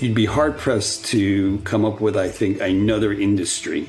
You'd 0.00 0.14
be 0.14 0.24
hard 0.24 0.56
pressed 0.56 1.04
to 1.08 1.58
come 1.58 1.84
up 1.84 2.00
with, 2.00 2.16
I 2.16 2.30
think, 2.30 2.62
another 2.62 3.12
industry 3.12 3.86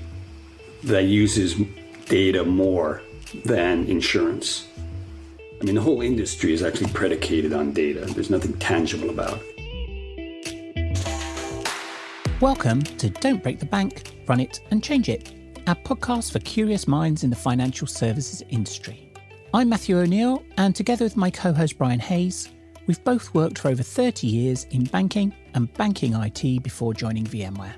that 0.83 1.05
uses 1.05 1.55
data 2.03 2.43
more 2.43 3.01
than 3.45 3.85
insurance. 3.85 4.67
I 5.39 5.63
mean, 5.63 5.75
the 5.75 5.81
whole 5.81 6.01
industry 6.01 6.51
is 6.51 6.63
actually 6.63 6.91
predicated 6.91 7.53
on 7.53 7.71
data. 7.71 8.01
There's 8.01 8.29
nothing 8.29 8.51
tangible 8.59 9.09
about 9.09 9.39
it. 9.41 10.97
Welcome 12.41 12.81
to 12.81 13.09
Don't 13.09 13.41
Break 13.41 13.59
the 13.59 13.65
Bank, 13.65 14.11
Run 14.27 14.41
It 14.41 14.59
and 14.69 14.83
Change 14.83 15.07
It, 15.07 15.31
our 15.67 15.75
podcast 15.75 16.33
for 16.33 16.39
curious 16.39 16.89
minds 16.89 17.23
in 17.23 17.29
the 17.29 17.37
financial 17.37 17.87
services 17.87 18.43
industry. 18.49 19.13
I'm 19.53 19.69
Matthew 19.69 19.97
O'Neill, 19.97 20.43
and 20.57 20.75
together 20.75 21.05
with 21.05 21.15
my 21.15 21.29
co 21.29 21.53
host 21.53 21.77
Brian 21.77 22.01
Hayes, 22.01 22.49
we've 22.85 23.01
both 23.05 23.33
worked 23.33 23.59
for 23.59 23.69
over 23.69 23.81
30 23.81 24.27
years 24.27 24.65
in 24.71 24.83
banking 24.83 25.33
and 25.53 25.73
banking 25.75 26.13
IT 26.13 26.63
before 26.63 26.93
joining 26.93 27.25
VMware. 27.25 27.75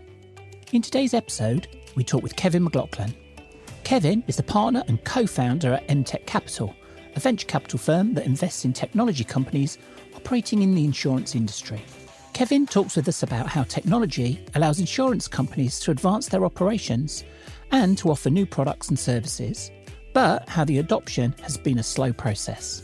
In 0.72 0.82
today's 0.82 1.14
episode, 1.14 1.68
we 1.96 2.04
talk 2.04 2.24
with 2.24 2.36
Kevin 2.36 2.64
McLoughlin. 2.64 3.14
Kevin 3.84 4.24
is 4.28 4.38
the 4.38 4.44
partner 4.44 4.84
and 4.88 5.04
co 5.04 5.28
founder 5.28 5.74
at 5.74 5.88
MTech 5.88 6.26
Capital, 6.26 6.76
a 7.16 7.20
venture 7.20 7.48
capital 7.48 7.80
firm 7.80 8.14
that 8.14 8.26
invests 8.26 8.66
in 8.66 8.74
technology 8.74 9.24
companies 9.24 9.78
operating 10.16 10.62
in 10.62 10.74
the 10.74 10.86
insurance 10.86 11.36
industry. 11.36 11.82
Kevin 12.34 12.66
talks 12.66 12.96
with 12.96 13.08
us 13.08 13.22
about 13.22 13.48
how 13.48 13.64
technology 13.64 14.44
allows 14.56 14.80
insurance 14.80 15.28
companies 15.28 15.80
to 15.82 15.92
advance 15.92 16.28
their 16.28 16.46
operations 16.46 17.24
and 17.72 17.98
to 18.00 18.10
offer 18.10 18.30
new 18.30 18.46
products 18.46 18.90
and 18.90 18.98
services, 18.98 19.70
but 20.14 20.48
how 20.50 20.64
the 20.64 20.80
adoption 20.80 21.36
has 21.42 21.58
been 21.58 21.78
a 21.78 21.84
slow 21.84 22.12
process. 22.12 22.84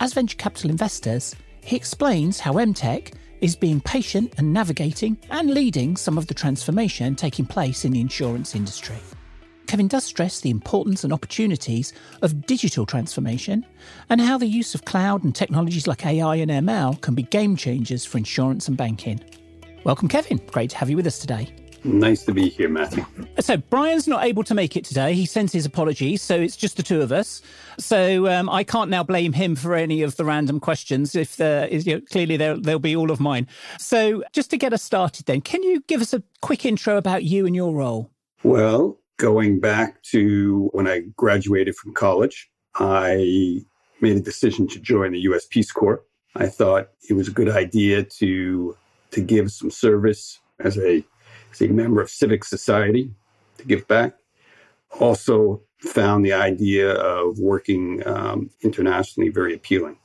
As 0.00 0.14
venture 0.14 0.36
capital 0.36 0.70
investors, 0.70 1.36
he 1.62 1.76
explains 1.76 2.40
how 2.40 2.54
MTech 2.54 3.14
is 3.40 3.56
being 3.56 3.80
patient 3.80 4.34
and 4.38 4.52
navigating 4.52 5.16
and 5.30 5.50
leading 5.50 5.96
some 5.96 6.18
of 6.18 6.26
the 6.26 6.34
transformation 6.34 7.14
taking 7.14 7.46
place 7.46 7.84
in 7.84 7.92
the 7.92 8.00
insurance 8.00 8.54
industry. 8.54 8.96
Kevin 9.66 9.86
does 9.86 10.04
stress 10.04 10.40
the 10.40 10.50
importance 10.50 11.04
and 11.04 11.12
opportunities 11.12 11.92
of 12.22 12.46
digital 12.46 12.86
transformation 12.86 13.66
and 14.08 14.20
how 14.20 14.38
the 14.38 14.46
use 14.46 14.74
of 14.74 14.86
cloud 14.86 15.24
and 15.24 15.34
technologies 15.34 15.86
like 15.86 16.06
AI 16.06 16.36
and 16.36 16.50
ML 16.50 17.00
can 17.02 17.14
be 17.14 17.24
game 17.24 17.54
changers 17.54 18.04
for 18.04 18.16
insurance 18.16 18.66
and 18.66 18.78
banking. 18.78 19.20
Welcome, 19.84 20.08
Kevin. 20.08 20.38
Great 20.46 20.70
to 20.70 20.76
have 20.78 20.88
you 20.88 20.96
with 20.96 21.06
us 21.06 21.18
today. 21.18 21.54
Nice 21.84 22.24
to 22.24 22.32
be 22.32 22.48
here, 22.48 22.68
Matthew. 22.68 23.04
So, 23.40 23.56
Brian's 23.56 24.08
not 24.08 24.24
able 24.24 24.42
to 24.44 24.54
make 24.54 24.76
it 24.76 24.84
today. 24.84 25.14
He 25.14 25.26
sends 25.26 25.52
his 25.52 25.64
apologies. 25.64 26.22
So, 26.22 26.34
it's 26.36 26.56
just 26.56 26.76
the 26.76 26.82
two 26.82 27.02
of 27.02 27.12
us. 27.12 27.40
So, 27.78 28.26
um, 28.26 28.48
I 28.48 28.64
can't 28.64 28.90
now 28.90 29.02
blame 29.02 29.32
him 29.32 29.54
for 29.54 29.74
any 29.74 30.02
of 30.02 30.16
the 30.16 30.24
random 30.24 30.60
questions. 30.60 31.14
If 31.14 31.36
there 31.36 31.66
is, 31.66 31.86
you 31.86 31.94
know, 31.96 32.00
clearly 32.10 32.36
they'll, 32.36 32.60
they'll 32.60 32.78
be 32.78 32.96
all 32.96 33.10
of 33.10 33.20
mine. 33.20 33.46
So, 33.78 34.24
just 34.32 34.50
to 34.50 34.56
get 34.56 34.72
us 34.72 34.82
started, 34.82 35.26
then, 35.26 35.40
can 35.40 35.62
you 35.62 35.80
give 35.86 36.00
us 36.00 36.12
a 36.12 36.22
quick 36.42 36.64
intro 36.64 36.96
about 36.96 37.24
you 37.24 37.46
and 37.46 37.54
your 37.54 37.74
role? 37.74 38.10
Well, 38.42 38.98
going 39.18 39.60
back 39.60 40.02
to 40.04 40.70
when 40.72 40.88
I 40.88 41.02
graduated 41.16 41.76
from 41.76 41.94
college, 41.94 42.50
I 42.74 43.62
made 44.00 44.16
a 44.16 44.20
decision 44.20 44.66
to 44.68 44.80
join 44.80 45.12
the 45.12 45.20
U.S. 45.20 45.46
Peace 45.46 45.72
Corps. 45.72 46.02
I 46.34 46.46
thought 46.46 46.90
it 47.08 47.14
was 47.14 47.28
a 47.28 47.32
good 47.32 47.48
idea 47.48 48.02
to 48.04 48.76
to 49.10 49.20
give 49.20 49.50
some 49.50 49.70
service 49.70 50.38
as 50.60 50.76
a 50.78 51.02
as 51.52 51.60
a 51.60 51.68
member 51.68 52.00
of 52.00 52.10
civic 52.10 52.44
society 52.44 53.10
to 53.58 53.64
give 53.64 53.86
back. 53.88 54.14
Also, 55.00 55.62
found 55.80 56.24
the 56.24 56.32
idea 56.32 56.92
of 56.94 57.38
working 57.38 58.06
um, 58.06 58.50
internationally 58.62 59.30
very 59.30 59.54
appealing. 59.54 59.96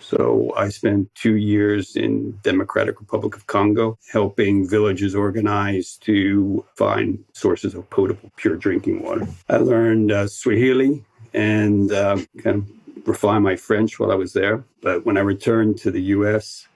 So 0.00 0.52
I 0.56 0.68
spent 0.68 1.14
two 1.14 1.36
years 1.36 1.96
in 1.96 2.38
Democratic 2.42 3.00
Republic 3.00 3.36
of 3.36 3.46
Congo, 3.46 3.98
helping 4.10 4.68
villages 4.68 5.14
organize 5.14 5.96
to 5.98 6.64
find 6.74 7.24
sources 7.32 7.74
of 7.74 7.88
potable, 7.88 8.30
pure 8.36 8.56
drinking 8.56 9.02
water. 9.02 9.26
I 9.48 9.58
learned 9.58 10.10
uh, 10.10 10.26
Swahili 10.26 11.04
and 11.32 11.92
uh, 11.92 12.18
kind 12.42 12.56
of 12.56 13.08
refined 13.08 13.44
my 13.44 13.56
French 13.56 13.98
while 13.98 14.10
I 14.10 14.16
was 14.16 14.32
there. 14.32 14.64
But 14.82 15.06
when 15.06 15.16
I 15.16 15.20
returned 15.20 15.78
to 15.78 15.90
the 15.90 16.02
U.S., 16.02 16.66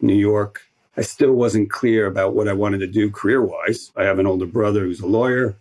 New 0.00 0.14
York, 0.14 0.62
I 0.96 1.02
still 1.02 1.32
wasn't 1.32 1.70
clear 1.70 2.06
about 2.06 2.34
what 2.34 2.48
I 2.48 2.52
wanted 2.52 2.78
to 2.78 2.86
do 2.86 3.10
career 3.10 3.42
wise. 3.42 3.92
I 3.96 4.04
have 4.04 4.18
an 4.18 4.26
older 4.26 4.46
brother 4.46 4.80
who's 4.80 5.00
a 5.00 5.06
lawyer. 5.06 5.56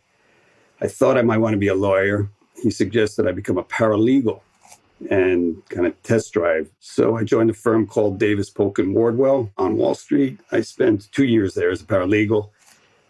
I 0.82 0.88
thought 0.88 1.18
I 1.18 1.22
might 1.22 1.38
want 1.38 1.54
to 1.54 1.60
be 1.60 1.68
a 1.68 1.76
lawyer. 1.76 2.30
He 2.62 2.72
suggested 2.72 3.28
I 3.28 3.32
become 3.32 3.58
a 3.58 3.64
paralegal 3.64 4.42
and 5.10 5.62
kind 5.70 5.86
of 5.86 6.02
test 6.04 6.34
drive. 6.34 6.70
So 6.80 7.16
I 7.16 7.24
joined 7.24 7.50
a 7.50 7.54
firm 7.54 7.88
called 7.88 8.20
Davis 8.20 8.50
Polk 8.50 8.80
and 8.80 8.94
Wardwell 8.94 9.52
on 9.58 9.78
Wall 9.78 9.96
Street. 9.96 10.40
I 10.52 10.62
spent 10.62 11.12
two 11.12 11.26
years 11.26 11.54
there 11.54 11.70
as 11.70 11.82
a 11.82 11.86
paralegal 11.86 12.50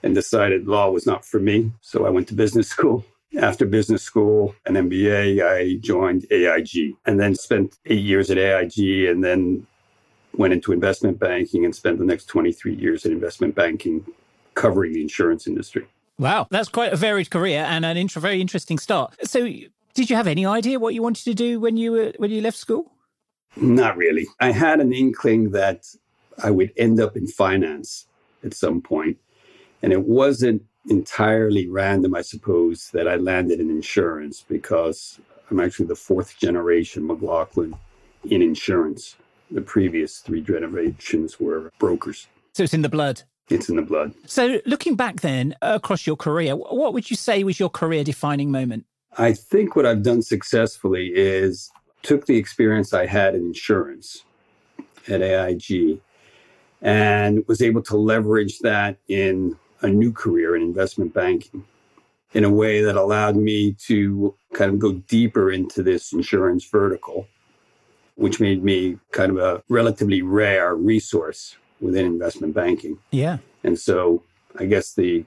and 0.04 0.14
decided 0.14 0.68
law 0.68 0.92
was 0.92 1.06
not 1.06 1.26
for 1.26 1.40
me. 1.40 1.72
So 1.82 2.06
I 2.06 2.10
went 2.10 2.28
to 2.30 2.34
business 2.34 2.68
school. 2.68 3.06
After 3.40 3.66
business 3.66 4.02
school 4.02 4.56
and 4.66 4.76
MBA, 4.76 5.44
I 5.44 5.78
joined 5.82 6.26
AIG 6.32 6.96
and 7.06 7.20
then 7.20 7.36
spent 7.36 7.78
eight 7.86 8.04
years 8.04 8.32
at 8.32 8.38
AIG 8.38 9.06
and 9.08 9.24
then 9.24 9.68
went 10.36 10.54
into 10.54 10.72
investment 10.72 11.20
banking 11.20 11.66
and 11.66 11.76
spent 11.76 12.00
the 12.00 12.06
next 12.06 12.26
23 12.26 12.76
years 12.76 13.06
in 13.06 13.12
investment 13.12 13.56
banking 13.56 14.06
covering 14.54 14.94
the 14.94 15.02
insurance 15.02 15.48
industry. 15.48 15.86
Wow, 16.18 16.48
that's 16.50 16.70
quite 16.70 16.92
a 16.92 16.98
varied 16.98 17.30
career 17.30 17.64
and 17.68 17.86
an 17.86 17.96
int- 17.96 18.12
very 18.12 18.42
interesting 18.42 18.78
start. 18.78 19.16
So, 19.26 19.46
did 19.94 20.10
you 20.10 20.16
have 20.16 20.28
any 20.28 20.46
idea 20.46 20.80
what 20.80 20.94
you 20.94 21.02
wanted 21.02 21.24
to 21.24 21.34
do 21.34 21.60
when 21.60 21.78
you 21.78 21.92
were 21.92 22.14
when 22.18 22.30
you 22.30 22.42
left 22.42 22.58
school? 22.58 22.92
Not 23.56 23.98
really. 23.98 24.28
I 24.40 24.52
had 24.52 24.80
an 24.80 24.94
inkling 24.94 25.52
that 25.52 25.86
I 26.44 26.52
would 26.52 26.72
end 26.78 27.00
up 27.00 27.18
in 27.18 27.28
finance 27.28 28.06
at 28.44 28.54
some 28.54 28.82
point, 28.82 29.18
and 29.82 29.92
it 29.94 30.04
wasn't 30.04 30.64
entirely 30.90 31.68
random, 31.68 32.16
I 32.16 32.22
suppose, 32.22 32.90
that 32.92 33.08
I 33.08 33.16
landed 33.16 33.60
in 33.60 33.70
insurance 33.70 34.44
because 34.48 35.20
I'm 35.50 35.60
actually 35.60 35.88
the 35.88 35.96
fourth 35.96 36.38
generation 36.38 37.08
McLoughlin 37.08 37.76
in 38.30 38.42
insurance 38.42 39.16
the 39.52 39.62
previous 39.62 40.20
three 40.20 40.42
generations 40.42 41.40
were 41.40 41.72
brokers. 41.80 42.28
So 42.54 42.64
it's 42.64 42.74
in 42.74 42.82
the 42.82 42.90
blood. 42.90 43.24
It's 43.50 43.70
in 43.70 43.78
the 43.78 43.82
blood. 43.82 44.14
So 44.26 44.62
looking 44.66 44.96
back 44.96 45.22
then 45.22 45.56
across 45.62 46.06
your 46.06 46.16
career, 46.16 46.56
what 46.56 46.94
would 46.94 47.10
you 47.10 47.16
say 47.16 47.44
was 47.44 47.60
your 47.60 47.70
career 47.70 48.04
defining 48.04 48.52
moment? 48.52 48.86
I 49.18 49.34
think 49.34 49.76
what 49.76 49.86
I've 49.86 50.04
done 50.04 50.22
successfully 50.22 51.12
is 51.16 51.72
took 52.04 52.28
the 52.28 52.38
experience 52.38 52.94
I 52.94 53.08
had 53.08 53.36
in 53.36 53.42
insurance 53.42 54.24
at 55.08 55.22
AIG 55.22 56.00
and 56.82 57.44
was 57.48 57.62
able 57.62 57.82
to 57.84 57.98
leverage 57.98 58.60
that 58.60 58.98
in 59.08 59.58
a 59.82 59.88
new 59.88 60.12
career 60.12 60.56
in 60.56 60.62
investment 60.62 61.14
banking 61.14 61.66
in 62.34 62.44
a 62.44 62.50
way 62.50 62.82
that 62.82 62.96
allowed 62.96 63.36
me 63.36 63.74
to 63.74 64.36
kind 64.54 64.72
of 64.72 64.80
go 64.80 64.94
deeper 64.94 65.52
into 65.52 65.82
this 65.82 66.14
insurance 66.14 66.64
vertical 66.66 67.28
which 68.20 68.42
made 68.42 68.64
me 68.64 68.98
kind 69.12 69.32
of 69.32 69.38
a 69.38 69.64
relatively 69.70 70.22
rare 70.22 70.76
resource 70.76 71.56
within 71.80 72.06
investment 72.06 72.54
banking. 72.54 73.00
Yeah. 73.12 73.38
And 73.64 73.80
so 73.80 74.24
I 74.60 74.66
guess 74.66 74.94
the 74.94 75.24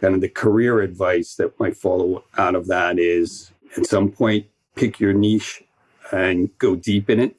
kind 0.00 0.14
of 0.14 0.20
the 0.20 0.28
career 0.28 0.80
advice 0.80 1.36
that 1.36 1.58
might 1.60 1.76
follow 1.76 2.24
out 2.36 2.56
of 2.56 2.66
that 2.66 2.98
is 2.98 3.52
at 3.76 3.86
some 3.86 4.10
point 4.10 4.46
pick 4.74 4.98
your 4.98 5.12
niche 5.12 5.62
and 6.10 6.50
go 6.58 6.74
deep 6.74 7.08
in 7.08 7.20
it 7.20 7.36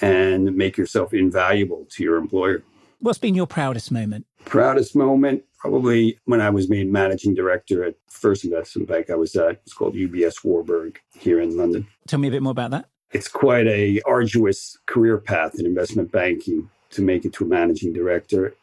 and 0.00 0.56
make 0.56 0.78
yourself 0.78 1.12
invaluable 1.12 1.86
to 1.90 2.02
your 2.02 2.16
employer. 2.16 2.62
What's 3.00 3.18
been 3.18 3.34
your 3.34 3.46
proudest 3.46 3.92
moment? 3.92 4.26
Proudest 4.46 4.96
moment, 4.96 5.44
probably 5.58 6.18
when 6.24 6.40
I 6.40 6.48
was 6.48 6.70
made 6.70 6.90
managing 6.90 7.34
director 7.34 7.84
at 7.84 7.96
First 8.08 8.44
Investment 8.44 8.88
Bank. 8.88 9.10
I 9.10 9.16
was 9.16 9.36
at 9.36 9.60
it's 9.66 9.74
called 9.74 9.94
UBS 9.94 10.44
Warburg 10.44 10.98
here 11.18 11.40
in 11.40 11.58
London. 11.58 11.86
Tell 12.08 12.18
me 12.18 12.28
a 12.28 12.30
bit 12.30 12.42
more 12.42 12.52
about 12.52 12.70
that 12.70 12.88
it's 13.12 13.28
quite 13.28 13.66
a 13.66 14.00
arduous 14.06 14.78
career 14.86 15.18
path 15.18 15.58
in 15.58 15.66
investment 15.66 16.10
banking 16.12 16.68
to 16.90 17.02
make 17.02 17.24
it 17.24 17.32
to 17.34 17.44
a 17.44 17.48
managing 17.48 17.92
director. 17.92 18.54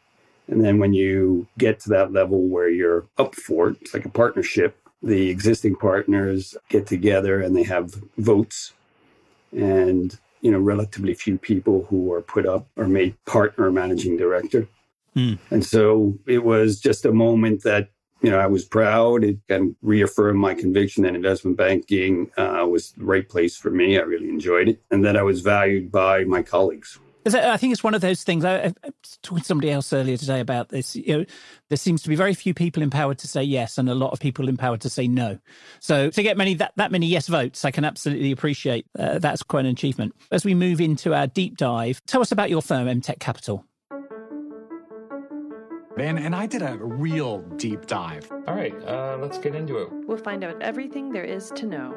And 0.48 0.62
then 0.64 0.78
when 0.78 0.92
you 0.92 1.46
get 1.58 1.80
to 1.80 1.88
that 1.90 2.12
level 2.12 2.42
where 2.42 2.68
you're 2.68 3.06
up 3.18 3.34
for 3.34 3.68
it, 3.68 3.76
it's 3.80 3.94
like 3.94 4.04
a 4.04 4.10
partnership. 4.10 4.76
The 5.02 5.30
existing 5.30 5.76
partners 5.76 6.56
get 6.68 6.86
together 6.86 7.40
and 7.40 7.56
they 7.56 7.62
have 7.64 7.94
votes 8.18 8.72
and 9.52 10.18
you 10.40 10.50
know 10.50 10.58
relatively 10.58 11.14
few 11.14 11.38
people 11.38 11.86
who 11.88 12.12
are 12.12 12.20
put 12.20 12.46
up 12.46 12.66
or 12.76 12.86
made 12.86 13.16
partner 13.24 13.70
managing 13.70 14.16
director. 14.16 14.66
Mm. 15.16 15.38
And 15.50 15.64
so 15.64 16.18
it 16.26 16.44
was 16.44 16.80
just 16.80 17.04
a 17.04 17.12
moment 17.12 17.62
that 17.62 17.90
you 18.24 18.30
know, 18.30 18.38
I 18.38 18.46
was 18.46 18.64
proud. 18.64 19.24
Of 19.24 19.74
reaffirmed 19.82 20.38
my 20.38 20.54
conviction 20.54 21.02
that 21.04 21.14
investment 21.14 21.56
banking 21.56 22.30
uh, 22.36 22.66
was 22.68 22.92
the 22.92 23.04
right 23.04 23.28
place 23.28 23.56
for 23.56 23.70
me. 23.70 23.98
I 23.98 24.02
really 24.02 24.28
enjoyed 24.28 24.68
it, 24.68 24.82
and 24.90 25.04
that 25.04 25.16
I 25.16 25.22
was 25.22 25.40
valued 25.40 25.92
by 25.92 26.24
my 26.24 26.42
colleagues. 26.42 26.98
I 27.26 27.56
think 27.56 27.72
it's 27.72 27.82
one 27.82 27.94
of 27.94 28.02
those 28.02 28.22
things. 28.22 28.44
I, 28.44 28.66
I 28.66 28.72
talking 29.22 29.40
to 29.40 29.44
somebody 29.44 29.70
else 29.70 29.92
earlier 29.92 30.16
today 30.16 30.40
about 30.40 30.68
this. 30.68 30.94
You 30.94 31.18
know, 31.18 31.24
there 31.68 31.78
seems 31.78 32.02
to 32.02 32.08
be 32.08 32.16
very 32.16 32.34
few 32.34 32.52
people 32.52 32.82
empowered 32.82 33.18
to 33.18 33.28
say 33.28 33.42
yes, 33.42 33.78
and 33.78 33.88
a 33.88 33.94
lot 33.94 34.12
of 34.12 34.20
people 34.20 34.48
empowered 34.48 34.82
to 34.82 34.90
say 34.90 35.08
no. 35.08 35.38
So 35.80 36.10
to 36.10 36.22
get 36.22 36.36
many 36.36 36.54
that, 36.54 36.72
that 36.76 36.92
many 36.92 37.06
yes 37.06 37.28
votes, 37.28 37.64
I 37.64 37.70
can 37.70 37.84
absolutely 37.84 38.30
appreciate 38.30 38.86
uh, 38.98 39.18
that's 39.18 39.42
quite 39.42 39.64
an 39.64 39.70
achievement. 39.70 40.14
As 40.30 40.44
we 40.44 40.54
move 40.54 40.80
into 40.80 41.14
our 41.14 41.26
deep 41.26 41.56
dive, 41.56 42.02
tell 42.06 42.20
us 42.20 42.32
about 42.32 42.50
your 42.50 42.62
firm, 42.62 42.88
MTech 42.88 43.20
Capital. 43.20 43.64
And, 45.96 46.18
and 46.18 46.34
I 46.34 46.46
did 46.46 46.62
a 46.62 46.76
real 46.76 47.38
deep 47.56 47.86
dive. 47.86 48.30
All 48.48 48.54
right, 48.54 48.74
uh, 48.84 49.16
let's 49.20 49.38
get 49.38 49.54
into 49.54 49.78
it. 49.78 49.88
We'll 50.06 50.18
find 50.18 50.42
out 50.42 50.60
everything 50.60 51.12
there 51.12 51.24
is 51.24 51.50
to 51.56 51.66
know. 51.66 51.94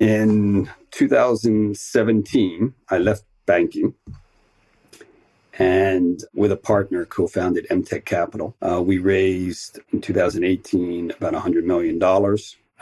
In 0.00 0.70
2017, 0.90 2.74
I 2.88 2.98
left 2.98 3.24
banking 3.46 3.94
and 5.58 6.22
with 6.34 6.52
a 6.52 6.56
partner 6.56 7.04
co-founded 7.04 7.66
MTech 7.68 8.04
Capital. 8.04 8.56
Uh, 8.62 8.80
we 8.80 8.98
raised 8.98 9.80
in 9.92 10.00
2018 10.00 11.12
about 11.12 11.34
$100 11.34 11.64
million. 11.64 12.00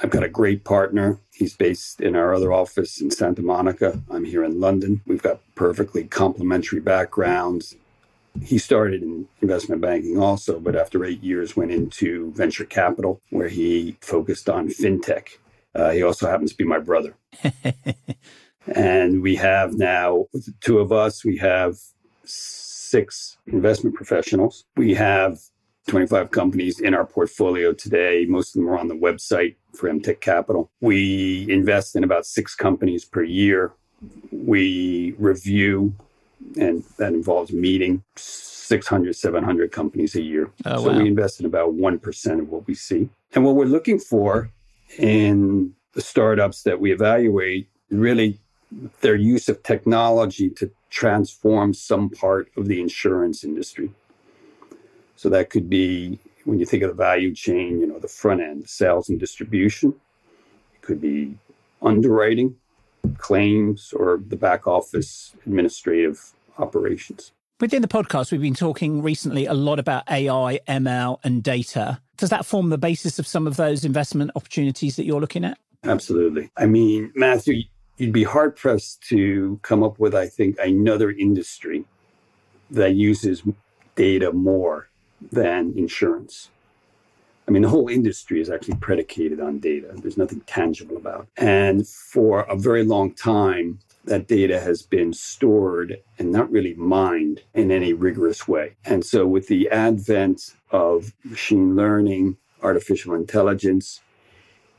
I've 0.02 0.10
got 0.10 0.22
a 0.22 0.28
great 0.28 0.64
partner. 0.64 1.18
He's 1.32 1.56
based 1.56 2.02
in 2.02 2.14
our 2.14 2.34
other 2.34 2.52
office 2.52 3.00
in 3.00 3.10
Santa 3.10 3.40
Monica. 3.40 4.02
I'm 4.10 4.24
here 4.24 4.44
in 4.44 4.60
London. 4.60 5.00
We've 5.06 5.22
got 5.22 5.40
perfectly 5.54 6.04
complementary 6.04 6.80
backgrounds. 6.80 7.76
He 8.42 8.58
started 8.58 9.02
in 9.02 9.28
investment 9.42 9.80
banking 9.80 10.18
also, 10.18 10.60
but 10.60 10.76
after 10.76 11.04
eight 11.04 11.22
years 11.22 11.56
went 11.56 11.70
into 11.70 12.32
venture 12.32 12.64
capital, 12.64 13.20
where 13.30 13.48
he 13.48 13.96
focused 14.00 14.48
on 14.48 14.68
fintech. 14.68 15.38
Uh, 15.74 15.90
he 15.90 16.02
also 16.02 16.28
happens 16.28 16.52
to 16.52 16.56
be 16.56 16.64
my 16.64 16.78
brother. 16.78 17.14
and 18.74 19.22
we 19.22 19.36
have 19.36 19.74
now, 19.74 20.26
with 20.32 20.46
the 20.46 20.54
two 20.60 20.78
of 20.78 20.92
us, 20.92 21.24
we 21.24 21.36
have 21.36 21.76
six 22.24 23.36
investment 23.46 23.94
professionals. 23.94 24.64
We 24.76 24.94
have 24.94 25.38
25 25.88 26.30
companies 26.30 26.80
in 26.80 26.94
our 26.94 27.04
portfolio 27.04 27.72
today. 27.72 28.26
Most 28.28 28.56
of 28.56 28.62
them 28.62 28.70
are 28.70 28.78
on 28.78 28.88
the 28.88 28.94
website 28.94 29.56
for 29.74 29.88
MTech 29.88 30.20
Capital. 30.20 30.70
We 30.80 31.46
invest 31.50 31.94
in 31.96 32.04
about 32.04 32.26
six 32.26 32.54
companies 32.54 33.04
per 33.04 33.22
year. 33.22 33.72
We 34.32 35.14
review, 35.18 35.94
and 36.58 36.84
that 36.98 37.12
involves 37.12 37.52
meeting 37.52 38.02
600, 38.16 39.14
700 39.14 39.72
companies 39.72 40.14
a 40.14 40.22
year. 40.22 40.50
Oh, 40.64 40.84
so 40.84 40.92
wow. 40.92 40.98
we 40.98 41.08
invest 41.08 41.40
in 41.40 41.46
about 41.46 41.74
1% 41.74 42.40
of 42.40 42.48
what 42.48 42.66
we 42.66 42.74
see. 42.74 43.08
And 43.34 43.44
what 43.44 43.54
we're 43.54 43.64
looking 43.64 43.98
for 43.98 44.50
in 44.98 45.74
the 45.92 46.00
startups 46.00 46.62
that 46.62 46.80
we 46.80 46.92
evaluate 46.92 47.68
really 47.90 48.38
their 49.00 49.14
use 49.14 49.48
of 49.48 49.62
technology 49.62 50.50
to 50.50 50.70
transform 50.90 51.72
some 51.74 52.10
part 52.10 52.50
of 52.56 52.66
the 52.66 52.80
insurance 52.80 53.44
industry. 53.44 53.90
So 55.16 55.28
that 55.30 55.50
could 55.50 55.70
be 55.70 56.18
when 56.44 56.60
you 56.60 56.66
think 56.66 56.82
of 56.82 56.90
the 56.90 57.02
value 57.02 57.34
chain, 57.34 57.80
you 57.80 57.86
know, 57.86 57.98
the 57.98 58.08
front 58.08 58.40
end, 58.40 58.68
sales 58.68 59.08
and 59.08 59.18
distribution. 59.18 59.94
It 60.74 60.82
could 60.82 61.00
be 61.00 61.38
underwriting, 61.82 62.56
claims, 63.18 63.92
or 63.92 64.20
the 64.26 64.36
back 64.36 64.66
office 64.66 65.34
administrative 65.46 66.32
operations. 66.58 67.32
Within 67.58 67.80
the 67.80 67.88
podcast, 67.88 68.32
we've 68.32 68.40
been 68.40 68.54
talking 68.54 69.00
recently 69.02 69.46
a 69.46 69.54
lot 69.54 69.78
about 69.78 70.04
AI, 70.10 70.60
ML, 70.68 71.18
and 71.24 71.42
data. 71.42 72.00
Does 72.18 72.28
that 72.30 72.44
form 72.44 72.68
the 72.68 72.78
basis 72.78 73.18
of 73.18 73.26
some 73.26 73.46
of 73.46 73.56
those 73.56 73.84
investment 73.84 74.30
opportunities 74.36 74.96
that 74.96 75.04
you're 75.04 75.20
looking 75.20 75.44
at? 75.44 75.58
Absolutely. 75.82 76.50
I 76.56 76.66
mean, 76.66 77.12
Matthew, 77.14 77.62
you'd 77.96 78.12
be 78.12 78.24
hard 78.24 78.56
pressed 78.56 79.02
to 79.08 79.58
come 79.62 79.82
up 79.82 79.98
with, 79.98 80.14
I 80.14 80.26
think, 80.26 80.58
another 80.58 81.10
industry 81.10 81.84
that 82.70 82.94
uses 82.94 83.42
data 83.94 84.32
more 84.32 84.88
than 85.32 85.72
insurance. 85.76 86.50
I 87.48 87.52
mean, 87.52 87.62
the 87.62 87.68
whole 87.68 87.88
industry 87.88 88.40
is 88.40 88.50
actually 88.50 88.76
predicated 88.76 89.40
on 89.40 89.60
data. 89.60 89.92
There's 89.94 90.18
nothing 90.18 90.40
tangible 90.42 90.96
about 90.96 91.22
it. 91.22 91.28
And 91.42 91.86
for 91.86 92.40
a 92.40 92.56
very 92.56 92.84
long 92.84 93.12
time, 93.12 93.78
that 94.06 94.28
data 94.28 94.60
has 94.60 94.82
been 94.82 95.12
stored 95.12 95.98
and 96.18 96.32
not 96.32 96.50
really 96.50 96.74
mined 96.74 97.42
in 97.54 97.70
any 97.70 97.92
rigorous 97.92 98.48
way. 98.48 98.76
And 98.84 99.04
so, 99.04 99.26
with 99.26 99.48
the 99.48 99.68
advent 99.70 100.54
of 100.70 101.12
machine 101.24 101.76
learning, 101.76 102.36
artificial 102.62 103.14
intelligence, 103.14 104.00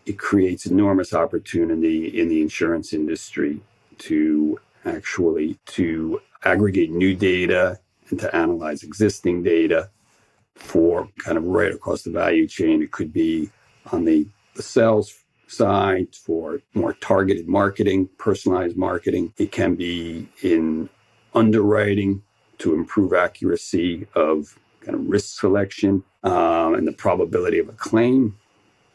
it 0.06 0.18
creates 0.18 0.66
enormous 0.66 1.14
opportunity 1.14 2.20
in 2.20 2.30
the 2.30 2.42
insurance 2.42 2.94
industry 2.94 3.62
to 4.00 4.60
actually 4.86 5.58
to 5.66 6.22
aggregate 6.44 6.92
new 6.92 7.14
data 7.14 7.80
and 8.10 8.20
to 8.20 8.34
analyze 8.34 8.84
existing 8.84 9.44
data 9.44 9.90
for 10.56 11.10
kind 11.20 11.38
of 11.38 11.44
right 11.44 11.74
across 11.74 12.04
the 12.04 12.12
value 12.12 12.48
chain. 12.48 12.82
It 12.82 12.92
could 12.92 13.12
be 13.12 13.52
on 13.92 14.06
the, 14.06 14.28
the 14.56 14.64
sales 14.64 15.14
side 15.48 16.16
for 16.16 16.62
more 16.74 16.94
targeted 16.94 17.48
marketing, 17.48 18.10
personalized 18.18 18.78
marketing. 18.78 19.34
It 19.38 19.52
can 19.52 19.76
be 19.76 20.30
in 20.44 20.90
underwriting 21.34 22.22
to 22.60 22.74
improve 22.74 23.14
accuracy 23.14 24.08
of 24.16 24.58
kind 24.82 24.96
of 24.96 25.08
risk 25.08 25.40
selection 25.40 26.04
um, 26.24 26.76
and 26.76 26.88
the 26.88 26.94
probability 26.94 27.60
of 27.60 27.70
a 27.70 27.74
claim. 27.74 28.38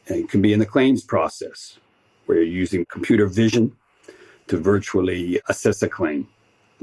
And 0.07 0.17
it 0.17 0.29
can 0.29 0.41
be 0.41 0.53
in 0.53 0.59
the 0.59 0.65
claims 0.65 1.03
process 1.03 1.79
where 2.25 2.37
you're 2.37 2.47
using 2.47 2.85
computer 2.85 3.27
vision 3.27 3.75
to 4.47 4.57
virtually 4.57 5.39
assess 5.47 5.81
a 5.81 5.89
claim, 5.89 6.27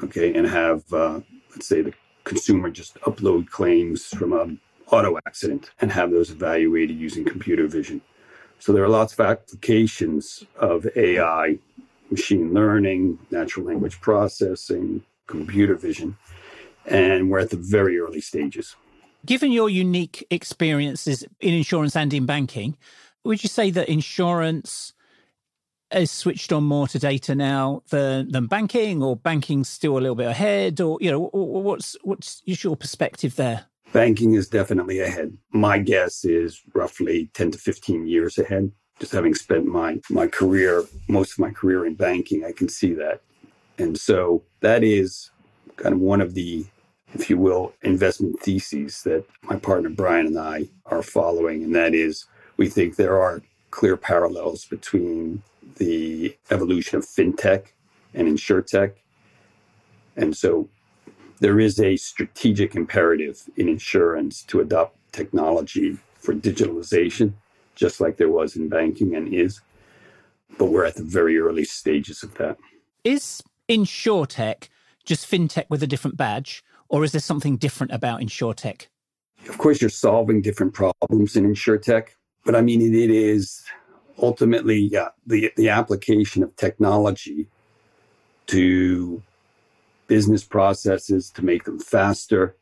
okay, 0.02 0.34
and 0.34 0.46
have, 0.46 0.82
uh, 0.93 1.20
let's 1.50 1.66
say, 1.66 1.82
the 1.82 1.93
consumer 2.25 2.70
just 2.70 2.94
upload 3.00 3.49
claims 3.50 4.06
from 4.06 4.32
a 4.32 4.94
auto 4.94 5.19
accident 5.26 5.70
and 5.81 5.93
have 5.93 6.11
those 6.11 6.31
evaluated 6.31 6.96
using 6.96 7.25
computer 7.25 7.66
vision. 7.66 8.00
So 8.60 8.74
there 8.74 8.84
are 8.84 8.88
lots 8.88 9.14
of 9.14 9.20
applications 9.20 10.44
of 10.56 10.86
AI, 10.94 11.58
machine 12.10 12.52
learning, 12.52 13.18
natural 13.30 13.64
language 13.66 14.00
processing, 14.02 15.02
computer 15.26 15.74
vision, 15.74 16.18
and 16.84 17.30
we're 17.30 17.38
at 17.38 17.50
the 17.50 17.56
very 17.56 17.98
early 17.98 18.20
stages. 18.20 18.76
Given 19.24 19.50
your 19.50 19.70
unique 19.70 20.26
experiences 20.30 21.24
in 21.40 21.54
insurance 21.54 21.96
and 21.96 22.12
in 22.12 22.26
banking, 22.26 22.76
would 23.24 23.42
you 23.42 23.48
say 23.48 23.70
that 23.70 23.88
insurance 23.88 24.92
is 25.92 26.10
switched 26.10 26.52
on 26.52 26.64
more 26.64 26.86
to 26.88 26.98
data 26.98 27.34
now 27.34 27.82
than, 27.88 28.30
than 28.30 28.46
banking, 28.46 29.02
or 29.02 29.16
banking's 29.16 29.68
still 29.68 29.96
a 29.96 30.00
little 30.00 30.14
bit 30.14 30.28
ahead, 30.28 30.82
or 30.82 30.98
you 31.00 31.10
know, 31.10 31.30
what's 31.32 31.96
what's 32.02 32.42
your 32.44 32.76
perspective 32.76 33.36
there? 33.36 33.69
Banking 33.92 34.34
is 34.34 34.48
definitely 34.48 35.00
ahead. 35.00 35.37
My 35.52 35.78
guess 35.78 36.25
is 36.25 36.62
roughly 36.75 37.28
10 37.34 37.52
to 37.52 37.58
15 37.58 38.06
years 38.06 38.38
ahead. 38.38 38.70
Just 39.00 39.12
having 39.12 39.34
spent 39.34 39.66
my, 39.66 39.98
my 40.10 40.28
career, 40.28 40.84
most 41.08 41.32
of 41.32 41.38
my 41.40 41.50
career 41.50 41.87
in 41.87 41.94
banking, 41.94 42.44
I 42.44 42.52
can 42.52 42.69
see 42.69 42.94
that. 42.94 43.22
And 43.78 43.98
so 43.98 44.44
that 44.61 44.85
is 44.85 45.30
kind 45.76 45.94
of 45.94 46.00
one 46.00 46.20
of 46.20 46.35
the, 46.35 46.66
if 47.14 47.28
you 47.28 47.38
will, 47.38 47.75
investment 47.82 48.40
theses 48.40 49.02
that 49.02 49.25
my 49.42 49.56
partner 49.56 49.88
Brian 49.88 50.26
and 50.26 50.38
I 50.38 50.68
are 50.87 51.02
following. 51.02 51.64
And 51.64 51.75
that 51.75 51.94
is 51.94 52.26
we 52.59 52.68
think 52.68 52.94
there 52.94 53.20
are 53.20 53.42
clear 53.70 53.97
parallels 53.97 54.66
between 54.66 55.42
the 55.76 56.37
evolution 56.50 56.99
of 56.99 57.06
fintech 57.06 57.68
and 58.14 58.28
insurtech. 58.28 58.92
And 60.16 60.37
so 60.37 60.68
there 61.40 61.59
is 61.59 61.80
a 61.80 61.97
strategic 61.97 62.76
imperative 62.76 63.42
in 63.56 63.68
insurance 63.68 64.42
to 64.44 64.61
adopt 64.61 64.97
technology 65.12 65.99
for 66.14 66.35
digitalization, 66.35 67.32
just 67.75 68.00
like 68.00 68.16
there 68.18 68.30
was 68.30 68.56
in 68.56 68.68
banking 68.68 69.16
and 69.16 69.32
is. 69.32 69.61
But 70.59 70.66
we're 70.66 70.85
at 70.85 70.97
the 70.97 71.02
very 71.02 71.38
early 71.38 71.64
stages 71.64 72.23
of 72.23 72.35
that. 72.35 72.59
Is 73.04 73.42
insurtech 73.68 74.68
just 75.04 75.30
fintech 75.30 75.64
with 75.70 75.82
a 75.82 75.87
different 75.87 76.16
badge, 76.16 76.62
or 76.88 77.04
is 77.04 77.12
there 77.12 77.20
something 77.20 77.56
different 77.56 77.92
about 77.92 78.20
insurtech? 78.20 78.87
Of 79.49 79.56
course, 79.56 79.80
you're 79.80 79.90
solving 79.90 80.42
different 80.42 80.75
problems 80.75 81.37
in 81.37 81.44
insurtech, 81.44 82.09
but 82.44 82.54
I 82.54 82.61
mean, 82.61 82.82
it 82.82 83.11
is 83.11 83.64
ultimately 84.18 84.78
yeah, 84.78 85.09
the, 85.26 85.50
the 85.56 85.70
application 85.70 86.42
of 86.42 86.54
technology 86.56 87.47
to 88.49 89.23
business 90.11 90.43
processes 90.43 91.31
to 91.31 91.45
make 91.45 91.62
them 91.62 91.79
faster, 91.79 92.57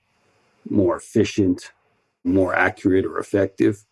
more 0.68 0.94
efficient, 0.98 1.72
more 2.22 2.54
accurate 2.54 3.06
or 3.06 3.18
effective. 3.18 3.86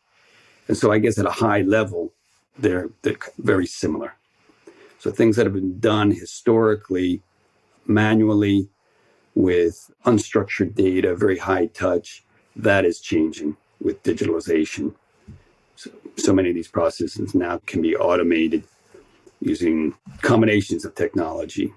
And 0.69 0.77
so 0.77 0.93
I 0.93 0.99
guess 0.99 1.19
at 1.19 1.25
a 1.25 1.31
high 1.31 1.63
level, 1.63 2.13
they're, 2.59 2.91
they're 3.01 3.17
very 3.39 3.65
similar. 3.65 4.13
So 4.99 5.11
things 5.11 5.37
that 5.37 5.47
have 5.47 5.55
been 5.55 5.81
done 5.81 6.11
historically, 6.11 7.23
manually, 7.87 8.69
with 9.35 9.91
unstructured 10.05 10.75
data, 10.75 11.17
very 11.17 11.39
high 11.39 11.67
touch, 11.67 12.27
that 12.57 12.85
is 12.85 13.01
changing 13.01 13.57
with 13.81 14.03
digitalization. 14.03 14.95
So, 15.77 15.91
so 16.19 16.35
many 16.35 16.51
of 16.51 16.55
these 16.55 16.69
processes 16.69 17.35
now 17.35 17.63
can 17.65 17.81
be 17.81 17.97
automated 17.97 18.65
using 19.41 19.95
combinations 20.21 20.85
of 20.85 20.95
technology 20.95 21.73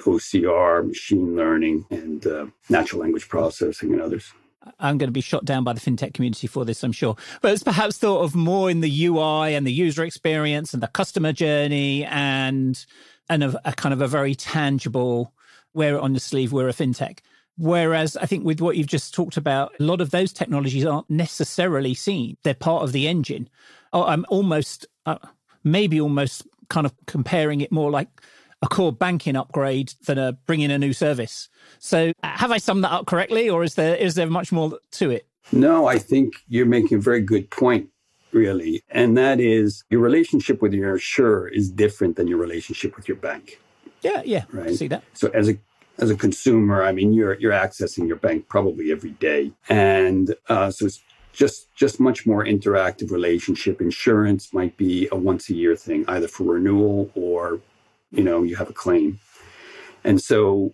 OCR, 0.00 0.86
machine 0.86 1.36
learning, 1.36 1.84
and 1.90 2.26
uh, 2.26 2.46
natural 2.68 3.02
language 3.02 3.28
processing, 3.28 3.92
and 3.92 4.00
others. 4.00 4.32
I'm 4.78 4.96
going 4.96 5.08
to 5.08 5.12
be 5.12 5.20
shot 5.20 5.44
down 5.44 5.64
by 5.64 5.72
the 5.72 5.80
fintech 5.80 6.14
community 6.14 6.46
for 6.46 6.64
this, 6.64 6.84
I'm 6.84 6.92
sure. 6.92 7.16
But 7.40 7.52
it's 7.52 7.64
perhaps 7.64 7.98
thought 7.98 8.22
of 8.22 8.34
more 8.34 8.70
in 8.70 8.80
the 8.80 9.06
UI 9.06 9.54
and 9.54 9.66
the 9.66 9.72
user 9.72 10.04
experience 10.04 10.72
and 10.72 10.82
the 10.82 10.88
customer 10.88 11.32
journey 11.32 12.04
and 12.04 12.84
and 13.28 13.44
a, 13.44 13.68
a 13.68 13.72
kind 13.72 13.92
of 13.92 14.00
a 14.00 14.08
very 14.08 14.34
tangible 14.34 15.32
wear 15.74 15.96
it 15.96 16.00
on 16.00 16.12
your 16.12 16.20
sleeve, 16.20 16.52
we're 16.52 16.68
a 16.68 16.72
fintech. 16.72 17.20
Whereas 17.56 18.16
I 18.16 18.26
think 18.26 18.44
with 18.44 18.60
what 18.60 18.76
you've 18.76 18.86
just 18.86 19.14
talked 19.14 19.36
about, 19.36 19.72
a 19.78 19.82
lot 19.82 20.00
of 20.00 20.10
those 20.10 20.32
technologies 20.32 20.84
aren't 20.84 21.08
necessarily 21.10 21.94
seen. 21.94 22.36
They're 22.42 22.54
part 22.54 22.82
of 22.82 22.92
the 22.92 23.06
engine. 23.08 23.48
I'm 23.92 24.24
almost, 24.28 24.86
uh, 25.06 25.18
maybe 25.62 26.00
almost 26.00 26.46
kind 26.68 26.86
of 26.86 26.94
comparing 27.06 27.60
it 27.60 27.70
more 27.70 27.90
like 27.90 28.08
a 28.62 28.68
core 28.68 28.92
banking 28.92 29.36
upgrade 29.36 29.94
than 30.06 30.18
a 30.18 30.32
bringing 30.32 30.70
a 30.70 30.78
new 30.78 30.92
service. 30.92 31.48
So 31.78 32.12
have 32.22 32.52
I 32.52 32.58
summed 32.58 32.84
that 32.84 32.92
up 32.92 33.06
correctly, 33.06 33.50
or 33.50 33.64
is 33.64 33.74
there 33.74 33.96
is 33.96 34.14
there 34.14 34.26
much 34.26 34.52
more 34.52 34.78
to 34.92 35.10
it? 35.10 35.26
No, 35.50 35.86
I 35.86 35.98
think 35.98 36.34
you're 36.48 36.66
making 36.66 36.98
a 36.98 37.00
very 37.00 37.20
good 37.20 37.50
point, 37.50 37.88
really. 38.32 38.82
And 38.90 39.16
that 39.18 39.40
is 39.40 39.84
your 39.90 40.00
relationship 40.00 40.62
with 40.62 40.72
your 40.72 40.94
insurer 40.94 41.48
is 41.48 41.70
different 41.70 42.16
than 42.16 42.28
your 42.28 42.38
relationship 42.38 42.96
with 42.96 43.08
your 43.08 43.16
bank. 43.16 43.60
Yeah, 44.02 44.22
yeah. 44.24 44.44
Right. 44.52 44.74
See 44.74 44.88
that. 44.88 45.02
So 45.14 45.28
as 45.34 45.48
a 45.48 45.58
as 45.98 46.10
a 46.10 46.16
consumer, 46.16 46.84
I 46.84 46.92
mean, 46.92 47.12
you're 47.12 47.34
you're 47.34 47.52
accessing 47.52 48.06
your 48.06 48.16
bank 48.16 48.48
probably 48.48 48.92
every 48.92 49.10
day, 49.10 49.52
and 49.68 50.34
uh, 50.48 50.70
so 50.70 50.86
it's 50.86 51.00
just 51.32 51.74
just 51.74 51.98
much 51.98 52.26
more 52.26 52.44
interactive 52.44 53.10
relationship. 53.10 53.80
Insurance 53.80 54.54
might 54.54 54.76
be 54.76 55.08
a 55.10 55.16
once 55.16 55.50
a 55.50 55.54
year 55.54 55.74
thing, 55.74 56.04
either 56.08 56.28
for 56.28 56.44
renewal 56.44 57.10
or 57.14 57.60
you 58.12 58.22
know 58.22 58.42
you 58.42 58.56
have 58.56 58.70
a 58.70 58.74
claim, 58.74 59.18
and 60.04 60.20
so 60.20 60.72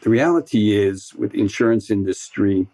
the 0.00 0.10
reality 0.10 0.76
is 0.76 1.12
with 1.14 1.32
the 1.32 1.40
insurance 1.40 1.90
industry, 1.90 2.66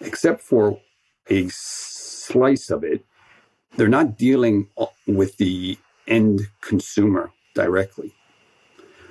except 0.00 0.40
for 0.40 0.80
a 1.28 1.48
slice 1.48 2.70
of 2.70 2.82
it, 2.82 3.04
they're 3.76 3.88
not 3.88 4.16
dealing 4.16 4.68
uh, 4.76 4.86
with 5.06 5.36
the 5.36 5.78
end 6.06 6.48
consumer 6.60 7.30
directly. 7.54 8.14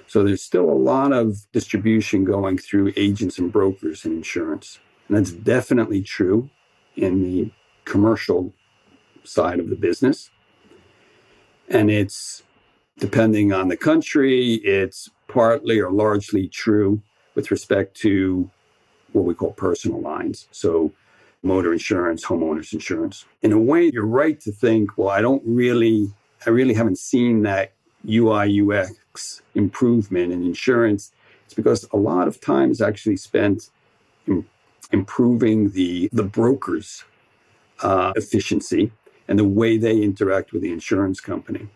So 0.08 0.24
there's 0.24 0.41
still 0.43 0.70
a 0.70 0.74
lot 0.74 1.13
of 1.13 1.50
distribution 1.53 2.25
going 2.25 2.58
through 2.58 2.93
agents 2.98 3.38
and 3.38 3.51
brokers 3.51 4.03
in 4.03 4.12
insurance. 4.12 4.79
And 5.08 5.17
that's 5.17 5.31
definitely 5.31 6.01
true 6.01 6.50
in 6.98 7.24
the 7.24 7.51
commercial 7.86 8.53
side 9.24 9.60
of 9.60 9.70
the 9.70 9.75
business. 9.75 10.29
And 11.70 11.89
it's 11.89 12.43
depending 13.00 13.53
on 13.53 13.67
the 13.67 13.77
country, 13.77 14.55
it's 14.63 15.10
partly 15.27 15.79
or 15.79 15.91
largely 15.91 16.48
true 16.48 17.01
with 17.36 17.51
respect 17.51 17.95
to 17.98 18.50
what 19.13 19.25
we 19.25 19.33
call 19.33 19.51
personal 19.53 20.01
lines. 20.01 20.48
So 20.51 20.91
motor 21.43 21.74
insurance, 21.74 22.25
homeowners 22.25 22.74
insurance. 22.74 23.25
In 23.41 23.51
a 23.51 23.60
way, 23.60 23.89
you're 23.91 24.05
right 24.05 24.39
to 24.41 24.51
think, 24.51 24.98
well, 24.98 25.10
I 25.10 25.21
don't 25.21 25.41
really, 25.45 26.12
I 26.45 26.50
really 26.50 26.74
haven't 26.74 26.98
seen 26.98 27.43
that 27.43 27.74
UI 28.07 28.62
UX 28.62 29.41
improvement 29.55 30.31
in 30.31 30.43
insurance, 30.43 31.12
it's 31.45 31.53
because 31.53 31.88
a 31.91 31.98
lot 31.98 32.27
of 32.27 32.39
time 32.39 32.71
is 32.71 32.81
actually 32.81 33.17
spent 33.17 33.69
in 34.27 34.45
improving 34.91 35.71
the, 35.71 36.10
the 36.12 36.24
broker's 36.24 37.03
uh, 37.81 38.13
efficiency 38.15 38.91
and 39.27 39.39
the 39.39 39.43
way 39.43 39.77
they 39.77 40.01
interact 40.01 40.51
with 40.51 40.62
the 40.62 40.71
insurance 40.71 41.19
company. 41.19 41.67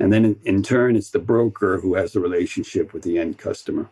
And 0.00 0.12
then 0.12 0.24
in, 0.24 0.40
in, 0.44 0.62
turn, 0.62 0.96
it's 0.96 1.10
the 1.10 1.18
broker 1.18 1.78
who 1.80 1.94
has 1.94 2.12
the 2.12 2.20
relationship 2.20 2.92
with 2.92 3.02
the 3.02 3.18
end 3.18 3.38
customer. 3.38 3.88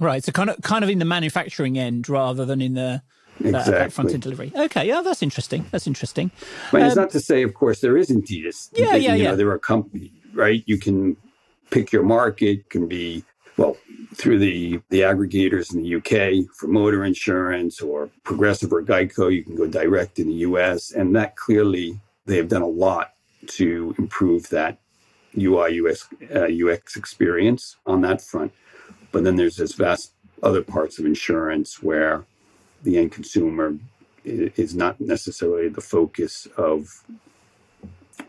Right. 0.00 0.24
So 0.24 0.32
kind 0.32 0.50
of 0.50 0.60
kind 0.62 0.82
of 0.82 0.90
in 0.90 0.98
the 0.98 1.04
manufacturing 1.04 1.78
end 1.78 2.08
rather 2.08 2.44
than 2.44 2.60
in 2.60 2.74
the 2.74 3.02
exactly. 3.40 3.72
that 3.72 3.92
front 3.92 4.12
end 4.12 4.22
delivery. 4.22 4.52
Okay, 4.54 4.86
yeah, 4.86 5.02
that's 5.02 5.22
interesting. 5.22 5.66
That's 5.70 5.86
interesting. 5.86 6.30
But 6.72 6.82
um, 6.82 6.86
it's 6.86 6.96
not 6.96 7.10
to 7.10 7.20
say, 7.20 7.42
of 7.42 7.54
course, 7.54 7.80
there 7.80 7.96
isn't 7.96 8.28
this. 8.28 8.70
Yeah, 8.74 8.96
yeah, 8.96 9.14
you 9.14 9.22
yeah. 9.22 9.30
Know, 9.30 9.36
there 9.36 9.50
are 9.50 9.58
companies, 9.58 10.10
right? 10.34 10.62
You 10.66 10.78
can 10.78 11.16
pick 11.70 11.92
your 11.92 12.02
market 12.02 12.68
can 12.70 12.86
be 12.86 13.24
well 13.56 13.76
through 14.14 14.38
the 14.38 14.80
the 14.90 15.00
aggregators 15.00 15.74
in 15.74 15.82
the 15.82 15.96
UK 15.96 16.48
for 16.54 16.68
motor 16.68 17.04
insurance 17.04 17.80
or 17.80 18.10
Progressive 18.22 18.72
or 18.72 18.82
Geico. 18.82 19.32
You 19.32 19.44
can 19.44 19.56
go 19.56 19.66
direct 19.66 20.18
in 20.18 20.28
the 20.28 20.34
US, 20.34 20.92
and 20.92 21.14
that 21.16 21.36
clearly 21.36 22.00
they 22.26 22.36
have 22.36 22.48
done 22.48 22.62
a 22.62 22.68
lot 22.68 23.12
to 23.46 23.94
improve 23.98 24.48
that 24.50 24.78
UI 25.36 25.80
UX, 25.80 26.08
uh, 26.34 26.48
UX 26.48 26.96
experience 26.96 27.76
on 27.86 28.00
that 28.02 28.20
front. 28.20 28.52
But 29.12 29.24
then 29.24 29.36
there's 29.36 29.56
this 29.56 29.72
vast 29.72 30.12
other 30.42 30.62
parts 30.62 30.98
of 30.98 31.06
insurance 31.06 31.82
where 31.82 32.24
the 32.82 32.98
end 32.98 33.12
consumer 33.12 33.76
is 34.24 34.74
not 34.74 35.00
necessarily 35.00 35.68
the 35.68 35.80
focus 35.80 36.46
of 36.56 37.04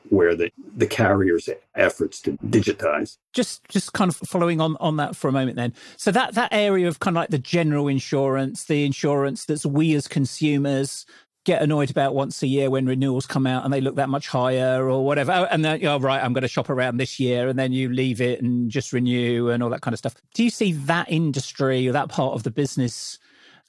where 0.10 0.36
the, 0.36 0.52
the 0.76 0.88
carrier's 0.88 1.50
efforts 1.76 2.22
to 2.22 2.34
digitize. 2.38 3.18
Just 3.34 3.68
just 3.68 3.94
kind 3.94 4.10
of 4.10 4.16
following 4.18 4.62
on, 4.62 4.78
on 4.80 4.98
that 4.98 5.16
for 5.16 5.28
a 5.28 5.32
moment 5.32 5.56
then. 5.56 5.74
So 5.98 6.12
that, 6.12 6.34
that 6.36 6.54
area 6.54 6.88
of 6.88 7.00
kind 7.00 7.18
of 7.18 7.22
like 7.22 7.30
the 7.30 7.40
general 7.40 7.88
insurance, 7.88 8.66
the 8.66 8.86
insurance 8.86 9.46
that's 9.46 9.66
we 9.66 9.96
as 9.96 10.08
consumers 10.08 11.06
get 11.48 11.62
annoyed 11.62 11.90
about 11.90 12.14
once 12.14 12.44
a 12.44 12.48
year 12.48 12.70
when 12.70 12.86
renewals 12.86 13.26
come 13.26 13.48
out 13.48 13.64
and 13.64 13.74
they 13.74 13.80
look 13.80 13.96
that 13.96 14.10
much 14.10 14.28
higher 14.28 14.90
or 14.90 15.06
whatever. 15.06 15.32
Oh, 15.32 15.44
and 15.46 15.64
then, 15.64 15.84
oh, 15.86 15.98
right, 15.98 16.22
I'm 16.22 16.34
going 16.34 16.42
to 16.42 16.48
shop 16.50 16.70
around 16.70 16.98
this 16.98 17.22
year. 17.22 17.48
And 17.48 17.58
then 17.58 17.72
you 17.72 17.88
leave 17.88 18.20
it 18.20 18.42
and 18.42 18.70
just 18.70 18.92
renew 18.92 19.50
and 19.50 19.64
all 19.64 19.70
that 19.70 19.80
kind 19.80 19.94
of 19.94 19.98
stuff. 19.98 20.14
Do 20.34 20.44
you 20.44 20.50
see 20.50 20.74
that 20.74 21.10
industry 21.10 21.88
or 21.88 21.94
that 21.94 22.10
part 22.10 22.34
of 22.34 22.44
the 22.44 22.52
business 22.52 23.18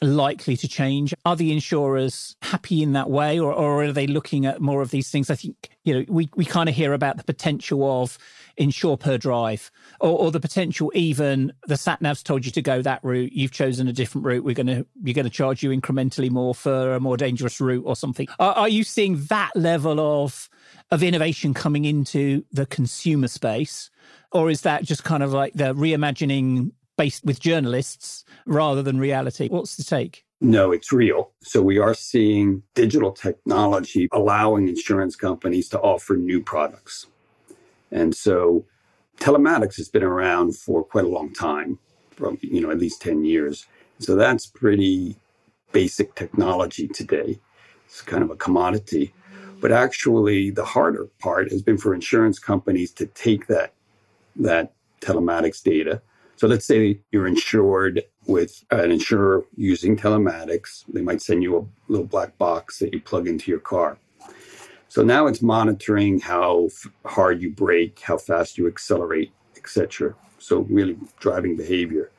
likely 0.00 0.56
to 0.56 0.68
change? 0.68 1.14
Are 1.24 1.36
the 1.36 1.52
insurers 1.52 2.36
happy 2.42 2.82
in 2.82 2.92
that 2.92 3.10
way, 3.10 3.38
or, 3.38 3.52
or 3.52 3.84
are 3.84 3.92
they 3.92 4.06
looking 4.06 4.46
at 4.46 4.60
more 4.60 4.82
of 4.82 4.90
these 4.90 5.10
things? 5.10 5.30
I 5.30 5.34
think 5.34 5.70
you 5.84 5.94
know 5.94 6.04
we 6.08 6.28
we 6.36 6.44
kind 6.44 6.68
of 6.68 6.74
hear 6.74 6.92
about 6.92 7.16
the 7.16 7.24
potential 7.24 8.02
of 8.02 8.18
insure 8.56 8.96
per 8.96 9.18
drive, 9.18 9.70
or, 10.00 10.18
or 10.18 10.30
the 10.30 10.40
potential 10.40 10.90
even 10.94 11.52
the 11.66 11.76
sat 11.76 12.02
nav's 12.02 12.22
told 12.22 12.44
you 12.44 12.52
to 12.52 12.62
go 12.62 12.82
that 12.82 13.02
route, 13.02 13.32
you've 13.32 13.52
chosen 13.52 13.88
a 13.88 13.92
different 13.92 14.26
route. 14.26 14.44
We're 14.44 14.54
gonna 14.54 14.84
you're 15.02 15.14
gonna 15.14 15.30
charge 15.30 15.62
you 15.62 15.70
incrementally 15.70 16.30
more 16.30 16.54
for 16.54 16.94
a 16.94 17.00
more 17.00 17.16
dangerous 17.16 17.60
route 17.60 17.84
or 17.86 17.96
something. 17.96 18.28
Are, 18.38 18.52
are 18.52 18.68
you 18.68 18.84
seeing 18.84 19.24
that 19.24 19.50
level 19.54 20.00
of 20.00 20.48
of 20.90 21.02
innovation 21.02 21.54
coming 21.54 21.84
into 21.84 22.44
the 22.52 22.66
consumer 22.66 23.28
space? 23.28 23.90
Or 24.30 24.50
is 24.50 24.62
that 24.62 24.84
just 24.84 25.04
kind 25.04 25.22
of 25.22 25.32
like 25.32 25.54
the 25.54 25.74
reimagining 25.74 26.72
based 26.98 27.24
with 27.24 27.40
journalists 27.40 28.24
rather 28.44 28.82
than 28.82 28.98
reality. 28.98 29.48
What's 29.48 29.76
the 29.76 29.84
take? 29.84 30.24
No, 30.40 30.72
it's 30.72 30.92
real. 30.92 31.32
So 31.42 31.62
we 31.62 31.78
are 31.78 31.94
seeing 31.94 32.62
digital 32.74 33.12
technology 33.12 34.08
allowing 34.12 34.68
insurance 34.68 35.16
companies 35.16 35.68
to 35.70 35.80
offer 35.80 36.16
new 36.16 36.42
products. 36.42 37.06
And 37.90 38.14
so 38.14 38.66
telematics 39.18 39.76
has 39.76 39.88
been 39.88 40.02
around 40.02 40.56
for 40.56 40.84
quite 40.84 41.04
a 41.04 41.08
long 41.08 41.32
time, 41.32 41.78
from 42.10 42.38
you 42.42 42.60
know, 42.60 42.70
at 42.70 42.78
least 42.78 43.00
10 43.00 43.24
years. 43.24 43.66
So 44.00 44.14
that's 44.14 44.46
pretty 44.46 45.16
basic 45.72 46.14
technology 46.14 46.88
today. 46.88 47.40
It's 47.86 48.02
kind 48.02 48.22
of 48.22 48.30
a 48.30 48.36
commodity. 48.36 49.14
But 49.60 49.72
actually 49.72 50.50
the 50.50 50.64
harder 50.64 51.06
part 51.20 51.50
has 51.50 51.62
been 51.62 51.78
for 51.78 51.94
insurance 51.94 52.38
companies 52.38 52.92
to 52.92 53.06
take 53.06 53.46
that 53.46 53.72
that 54.36 54.72
telematics 55.00 55.62
data 55.62 56.00
so 56.38 56.46
let's 56.46 56.66
say 56.66 57.00
you're 57.10 57.26
insured 57.26 58.04
with 58.28 58.64
uh, 58.70 58.76
an 58.76 58.92
insurer 58.92 59.44
using 59.56 59.96
telematics. 59.96 60.84
They 60.86 61.02
might 61.02 61.20
send 61.20 61.42
you 61.42 61.58
a 61.58 61.92
little 61.92 62.06
black 62.06 62.38
box 62.38 62.78
that 62.78 62.94
you 62.94 63.00
plug 63.00 63.26
into 63.26 63.50
your 63.50 63.58
car. 63.58 63.98
So 64.86 65.02
now 65.02 65.26
it's 65.26 65.42
monitoring 65.42 66.20
how 66.20 66.68
hard 67.04 67.42
you 67.42 67.50
brake, 67.50 67.98
how 67.98 68.18
fast 68.18 68.56
you 68.56 68.68
accelerate, 68.68 69.32
etc. 69.56 70.14
So 70.38 70.60
really 70.60 70.96
driving 71.18 71.56
behavior. 71.56 72.12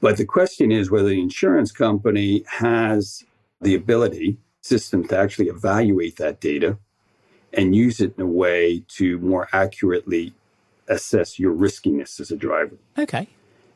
But 0.00 0.16
the 0.16 0.24
question 0.24 0.72
is 0.72 0.90
whether 0.90 1.10
the 1.10 1.20
insurance 1.20 1.70
company 1.70 2.42
has 2.48 3.22
the 3.60 3.76
ability 3.76 4.38
system 4.62 5.06
to 5.08 5.16
actually 5.16 5.46
evaluate 5.46 6.16
that 6.16 6.40
data 6.40 6.76
and 7.52 7.76
use 7.76 8.00
it 8.00 8.14
in 8.16 8.22
a 8.24 8.26
way 8.26 8.82
to 8.96 9.18
more 9.18 9.48
accurately 9.52 10.34
assess 10.90 11.38
your 11.38 11.52
riskiness 11.52 12.20
as 12.20 12.30
a 12.30 12.36
driver. 12.36 12.76
Okay. 12.98 13.28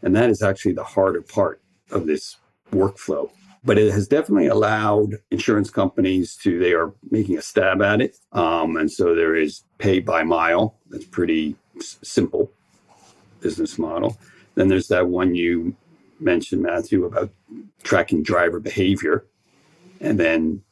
And 0.03 0.15
that 0.15 0.29
is 0.29 0.43
actually 0.43 0.73
the 0.75 0.85
harder 0.85 1.23
part 1.23 1.63
of 1.91 2.07
this 2.07 2.37
workflow. 2.73 3.31
But 3.65 3.79
it 3.79 3.91
has 3.93 4.07
definitely 4.07 4.49
allowed 4.49 5.15
insurance 5.31 5.71
companies 5.71 6.37
to, 6.43 6.59
they 6.59 6.75
are 6.75 6.93
making 7.11 7.39
a 7.39 7.43
stab 7.43 7.81
at 7.81 8.03
it. 8.03 8.19
Um, 8.33 8.77
and 8.77 8.93
so 8.93 9.15
there 9.15 9.35
is 9.35 9.63
pay 9.79 10.01
by 10.01 10.23
mile. 10.23 10.77
That's 10.91 11.07
pretty 11.07 11.57
s- 11.79 11.99
simple 12.03 12.51
business 13.41 13.79
model. 13.79 14.19
Then 14.55 14.69
there's 14.69 14.89
that 14.89 15.09
one 15.09 15.35
you 15.35 15.75
mentioned, 16.21 16.63
Matthew, 16.63 17.07
about 17.07 17.31
tracking 17.83 18.23
driver 18.23 18.61
behavior 18.61 19.25
and 20.01 20.21
then 20.21 20.63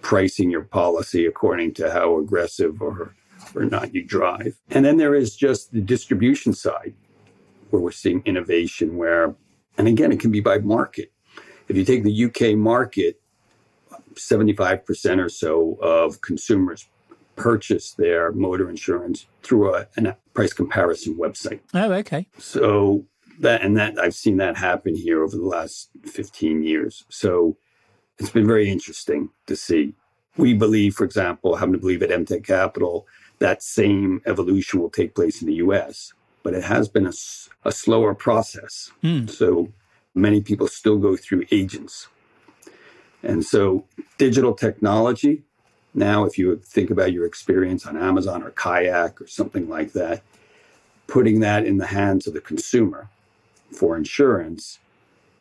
pricing 0.00 0.50
your 0.50 0.62
policy 0.62 1.26
according 1.26 1.74
to 1.74 1.90
how 1.90 2.18
aggressive 2.18 2.80
or 2.80 3.14
or 3.54 3.64
not 3.64 3.94
you 3.94 4.04
drive. 4.04 4.58
And 4.70 4.84
then 4.84 4.96
there 4.96 5.14
is 5.14 5.36
just 5.36 5.72
the 5.72 5.80
distribution 5.80 6.52
side 6.52 6.94
where 7.70 7.80
we're 7.82 7.90
seeing 7.90 8.22
innovation 8.24 8.96
where, 8.96 9.34
and 9.76 9.88
again, 9.88 10.12
it 10.12 10.20
can 10.20 10.30
be 10.30 10.40
by 10.40 10.58
market. 10.58 11.12
If 11.68 11.76
you 11.76 11.84
take 11.84 12.02
the 12.02 12.24
UK 12.24 12.56
market, 12.56 13.20
75% 14.14 15.24
or 15.24 15.28
so 15.28 15.78
of 15.80 16.20
consumers 16.20 16.88
purchase 17.36 17.92
their 17.92 18.32
motor 18.32 18.68
insurance 18.68 19.26
through 19.42 19.74
a, 19.74 19.86
a 19.96 20.16
price 20.34 20.52
comparison 20.52 21.16
website. 21.16 21.60
Oh, 21.72 21.92
okay. 21.92 22.26
So 22.38 23.04
that 23.40 23.62
and 23.62 23.76
that 23.76 23.98
I've 23.98 24.14
seen 24.14 24.38
that 24.38 24.56
happen 24.56 24.96
here 24.96 25.22
over 25.22 25.36
the 25.36 25.44
last 25.44 25.90
15 26.04 26.62
years. 26.62 27.04
So 27.08 27.56
it's 28.18 28.30
been 28.30 28.46
very 28.46 28.68
interesting 28.68 29.30
to 29.46 29.54
see. 29.56 29.94
We 30.36 30.54
believe, 30.54 30.94
for 30.94 31.04
example, 31.04 31.56
happen 31.56 31.72
to 31.72 31.78
believe 31.78 32.02
at 32.02 32.10
MTech 32.10 32.44
Capital, 32.44 33.06
that 33.38 33.62
same 33.62 34.20
evolution 34.26 34.80
will 34.80 34.90
take 34.90 35.14
place 35.14 35.40
in 35.40 35.46
the 35.46 35.54
US, 35.54 36.12
but 36.42 36.54
it 36.54 36.64
has 36.64 36.88
been 36.88 37.06
a, 37.06 37.12
a 37.64 37.72
slower 37.72 38.14
process. 38.14 38.90
Mm. 39.02 39.30
So 39.30 39.72
many 40.14 40.40
people 40.40 40.66
still 40.66 40.98
go 40.98 41.16
through 41.16 41.44
agents. 41.50 42.08
And 43.22 43.44
so 43.44 43.84
digital 44.16 44.54
technology, 44.54 45.42
now 45.94 46.24
if 46.24 46.38
you 46.38 46.56
think 46.56 46.90
about 46.90 47.12
your 47.12 47.26
experience 47.26 47.86
on 47.86 47.96
Amazon 47.96 48.42
or 48.42 48.50
Kayak 48.50 49.20
or 49.20 49.26
something 49.26 49.68
like 49.68 49.92
that, 49.92 50.22
putting 51.06 51.40
that 51.40 51.64
in 51.64 51.78
the 51.78 51.86
hands 51.86 52.26
of 52.26 52.34
the 52.34 52.40
consumer 52.40 53.08
for 53.72 53.96
insurance 53.96 54.78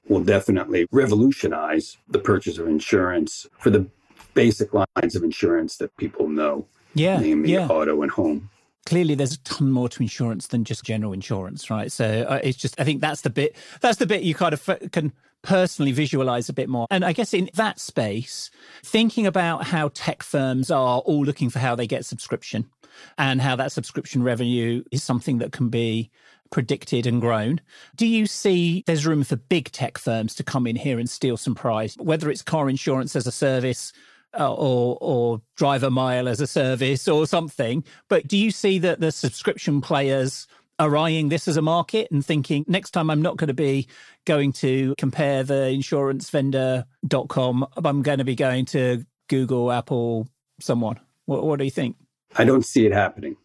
will 0.07 0.23
definitely 0.23 0.87
revolutionize 0.91 1.97
the 2.07 2.19
purchase 2.19 2.57
of 2.57 2.67
insurance 2.67 3.47
for 3.59 3.69
the 3.69 3.85
basic 4.33 4.69
lines 4.73 5.15
of 5.15 5.23
insurance 5.23 5.77
that 5.77 5.95
people 5.97 6.29
know, 6.29 6.65
yeah, 6.93 7.19
namely 7.19 7.53
yeah. 7.53 7.67
auto 7.67 8.01
and 8.01 8.11
home. 8.11 8.49
Clearly, 8.85 9.15
there's 9.15 9.33
a 9.33 9.39
ton 9.39 9.69
more 9.69 9.89
to 9.89 10.01
insurance 10.01 10.47
than 10.47 10.63
just 10.63 10.85
general 10.85 11.11
insurance, 11.11 11.69
right? 11.69 11.91
So 11.91 12.25
uh, 12.27 12.39
it's 12.41 12.57
just, 12.57 12.79
I 12.79 12.85
think 12.85 13.01
that's 13.01 13.21
the 13.21 13.29
bit, 13.29 13.55
that's 13.81 13.97
the 13.97 14.05
bit 14.05 14.23
you 14.23 14.33
kind 14.33 14.53
of 14.53 14.69
f- 14.69 14.91
can 14.91 15.11
personally 15.41 15.91
visualize 15.91 16.47
a 16.47 16.53
bit 16.53 16.69
more. 16.69 16.87
And 16.89 17.03
I 17.03 17.11
guess 17.11 17.33
in 17.33 17.49
that 17.55 17.79
space, 17.79 18.49
thinking 18.83 19.27
about 19.27 19.65
how 19.65 19.91
tech 19.93 20.23
firms 20.23 20.71
are 20.71 20.99
all 20.99 21.25
looking 21.25 21.49
for 21.49 21.59
how 21.59 21.75
they 21.75 21.85
get 21.85 22.05
subscription 22.05 22.69
and 23.17 23.41
how 23.41 23.57
that 23.57 23.71
subscription 23.71 24.23
revenue 24.23 24.83
is 24.91 25.03
something 25.03 25.39
that 25.39 25.51
can 25.51 25.69
be 25.69 26.09
predicted 26.49 27.05
and 27.05 27.19
grown. 27.19 27.59
Do 27.95 28.07
you 28.07 28.25
see 28.25 28.83
there's 28.87 29.05
room 29.05 29.23
for 29.23 29.35
big 29.35 29.71
tech 29.71 29.97
firms 29.97 30.33
to 30.35 30.43
come 30.43 30.65
in 30.65 30.77
here 30.77 30.97
and 30.97 31.09
steal 31.09 31.37
some 31.37 31.55
prize, 31.55 31.95
whether 31.99 32.29
it's 32.29 32.41
car 32.41 32.69
insurance 32.69 33.15
as 33.15 33.27
a 33.27 33.31
service? 33.31 33.91
Uh, 34.37 34.53
or 34.53 34.97
or 34.99 35.41
a 35.83 35.89
mile 35.89 36.27
as 36.27 36.41
a 36.41 36.47
service 36.47 37.07
or 37.07 37.25
something. 37.25 37.83
But 38.07 38.27
do 38.27 38.37
you 38.37 38.51
see 38.51 38.77
that 38.79 38.99
the 38.99 39.11
subscription 39.11 39.81
players 39.81 40.47
are 40.79 40.95
eyeing 40.95 41.29
this 41.29 41.47
as 41.47 41.57
a 41.57 41.61
market 41.61 42.09
and 42.11 42.25
thinking 42.25 42.63
next 42.67 42.91
time 42.91 43.09
I'm 43.09 43.21
not 43.21 43.37
going 43.37 43.47
to 43.47 43.53
be 43.53 43.87
going 44.25 44.51
to 44.53 44.93
compare 44.97 45.43
the 45.43 45.69
insurance 45.69 46.29
vendor.com, 46.29 47.65
I'm 47.77 48.01
going 48.03 48.19
to 48.19 48.23
be 48.23 48.35
going 48.35 48.65
to 48.65 49.05
Google, 49.27 49.71
Apple, 49.71 50.27
someone. 50.59 50.99
What, 51.25 51.43
what 51.43 51.59
do 51.59 51.65
you 51.65 51.71
think? 51.71 51.95
I 52.35 52.43
don't 52.43 52.65
see 52.65 52.85
it 52.85 52.93
happening. 52.93 53.37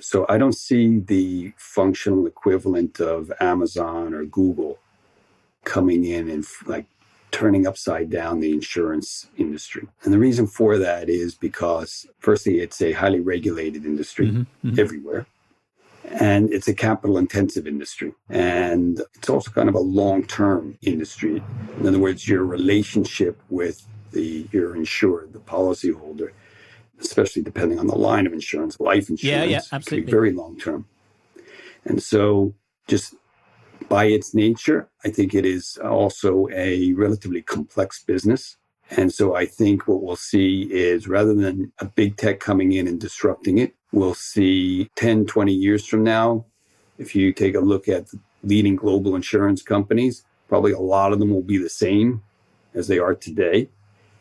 So 0.00 0.26
I 0.28 0.38
don't 0.38 0.54
see 0.54 0.98
the 0.98 1.52
functional 1.56 2.26
equivalent 2.26 3.00
of 3.00 3.32
Amazon 3.40 4.14
or 4.14 4.24
Google 4.24 4.78
coming 5.64 6.04
in 6.04 6.28
and 6.30 6.44
like 6.66 6.86
turning 7.30 7.66
upside 7.66 8.10
down 8.10 8.40
the 8.40 8.52
insurance 8.52 9.28
industry. 9.36 9.86
And 10.02 10.12
the 10.12 10.18
reason 10.18 10.46
for 10.46 10.78
that 10.78 11.08
is 11.08 11.34
because, 11.34 12.06
firstly, 12.18 12.60
it's 12.60 12.80
a 12.80 12.92
highly 12.92 13.20
regulated 13.20 13.84
industry 13.84 14.28
mm-hmm, 14.28 14.68
mm-hmm. 14.68 14.80
everywhere. 14.80 15.26
And 16.04 16.52
it's 16.52 16.66
a 16.66 16.74
capital 16.74 17.18
intensive 17.18 17.66
industry. 17.66 18.14
And 18.28 19.00
it's 19.14 19.28
also 19.28 19.50
kind 19.50 19.68
of 19.68 19.74
a 19.74 19.80
long 19.80 20.24
term 20.24 20.78
industry. 20.82 21.42
In 21.78 21.86
other 21.86 21.98
words, 21.98 22.28
your 22.28 22.44
relationship 22.44 23.40
with 23.48 23.86
the 24.12 24.48
your 24.50 24.74
insured, 24.74 25.32
the 25.32 25.38
policyholder, 25.38 26.30
especially 27.00 27.42
depending 27.42 27.78
on 27.78 27.86
the 27.86 27.94
line 27.94 28.26
of 28.26 28.32
insurance, 28.32 28.80
life 28.80 29.08
insurance, 29.08 29.22
yeah, 29.22 29.44
yeah, 29.44 29.60
absolutely. 29.72 30.10
very 30.10 30.32
long 30.32 30.58
term. 30.58 30.86
And 31.84 32.02
so, 32.02 32.54
just 32.88 33.14
by 33.90 34.04
its 34.06 34.34
nature, 34.34 34.88
I 35.04 35.10
think 35.10 35.34
it 35.34 35.44
is 35.44 35.76
also 35.84 36.48
a 36.52 36.94
relatively 36.94 37.42
complex 37.42 38.02
business. 38.02 38.56
And 38.88 39.12
so, 39.12 39.34
I 39.34 39.46
think 39.46 39.86
what 39.86 40.02
we'll 40.02 40.16
see 40.16 40.62
is 40.72 41.06
rather 41.06 41.34
than 41.34 41.72
a 41.78 41.84
big 41.84 42.16
tech 42.16 42.40
coming 42.40 42.72
in 42.72 42.88
and 42.88 42.98
disrupting 42.98 43.58
it, 43.58 43.74
we'll 43.92 44.14
see 44.14 44.90
10, 44.96 45.26
20 45.26 45.52
years 45.52 45.86
from 45.86 46.02
now, 46.02 46.46
if 46.98 47.14
you 47.14 47.32
take 47.32 47.54
a 47.54 47.60
look 47.60 47.88
at 47.88 48.08
leading 48.42 48.76
global 48.76 49.14
insurance 49.14 49.62
companies, 49.62 50.24
probably 50.48 50.72
a 50.72 50.78
lot 50.78 51.12
of 51.12 51.18
them 51.18 51.30
will 51.30 51.42
be 51.42 51.58
the 51.58 51.68
same 51.68 52.22
as 52.74 52.88
they 52.88 52.98
are 52.98 53.14
today 53.14 53.68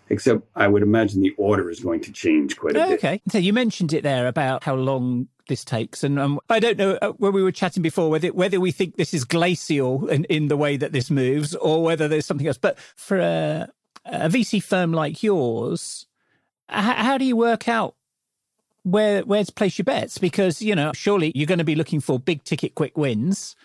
except 0.10 0.42
I 0.56 0.68
would 0.68 0.82
imagine 0.82 1.22
the 1.22 1.34
order 1.38 1.70
is 1.70 1.80
going 1.80 2.02
to 2.02 2.12
change 2.12 2.58
quite 2.58 2.76
a 2.76 2.88
bit. 2.88 3.00
Okay. 3.00 3.22
So 3.30 3.38
you 3.38 3.54
mentioned 3.54 3.94
it 3.94 4.04
there 4.04 4.28
about 4.28 4.64
how 4.64 4.76
long 4.76 5.28
this 5.48 5.66
takes. 5.66 6.04
And 6.04 6.18
um, 6.18 6.40
I 6.50 6.60
don't 6.60 6.78
know 6.78 6.98
uh, 7.02 7.12
when 7.14 7.34
we 7.34 7.44
were 7.44 7.52
chatting 7.52 7.84
before 7.84 8.10
whether 8.10 8.30
whether 8.30 8.60
we 8.60 8.72
think 8.72 8.96
this 8.96 9.14
is 9.14 9.26
glacial 9.26 10.08
in, 10.08 10.24
in 10.26 10.48
the 10.48 10.56
way 10.56 10.78
that 10.78 10.94
this 10.94 11.12
moves 11.12 11.54
or 11.56 11.84
whether 11.84 12.08
there's 12.08 12.26
something 12.26 12.48
else. 12.48 12.58
But 12.58 12.80
for 12.96 13.20
a, 13.20 13.70
a 14.06 14.30
VC 14.30 14.64
firm 14.64 14.94
like 14.94 15.22
yours, 15.22 16.08
how, 16.70 16.94
how 16.94 17.18
do 17.18 17.26
you 17.26 17.36
work 17.36 17.68
out 17.68 17.96
where 18.84 19.22
where 19.24 19.44
to 19.44 19.52
place 19.52 19.78
your 19.78 19.86
bets? 19.86 20.18
Because 20.18 20.62
you 20.62 20.76
know, 20.76 20.94
surely 20.94 21.34
you're 21.36 21.48
going 21.48 21.60
to 21.60 21.66
be 21.66 21.76
looking 21.76 22.00
for 22.00 22.18
big 22.18 22.44
ticket, 22.44 22.76
quick 22.76 22.98
wins, 22.98 23.56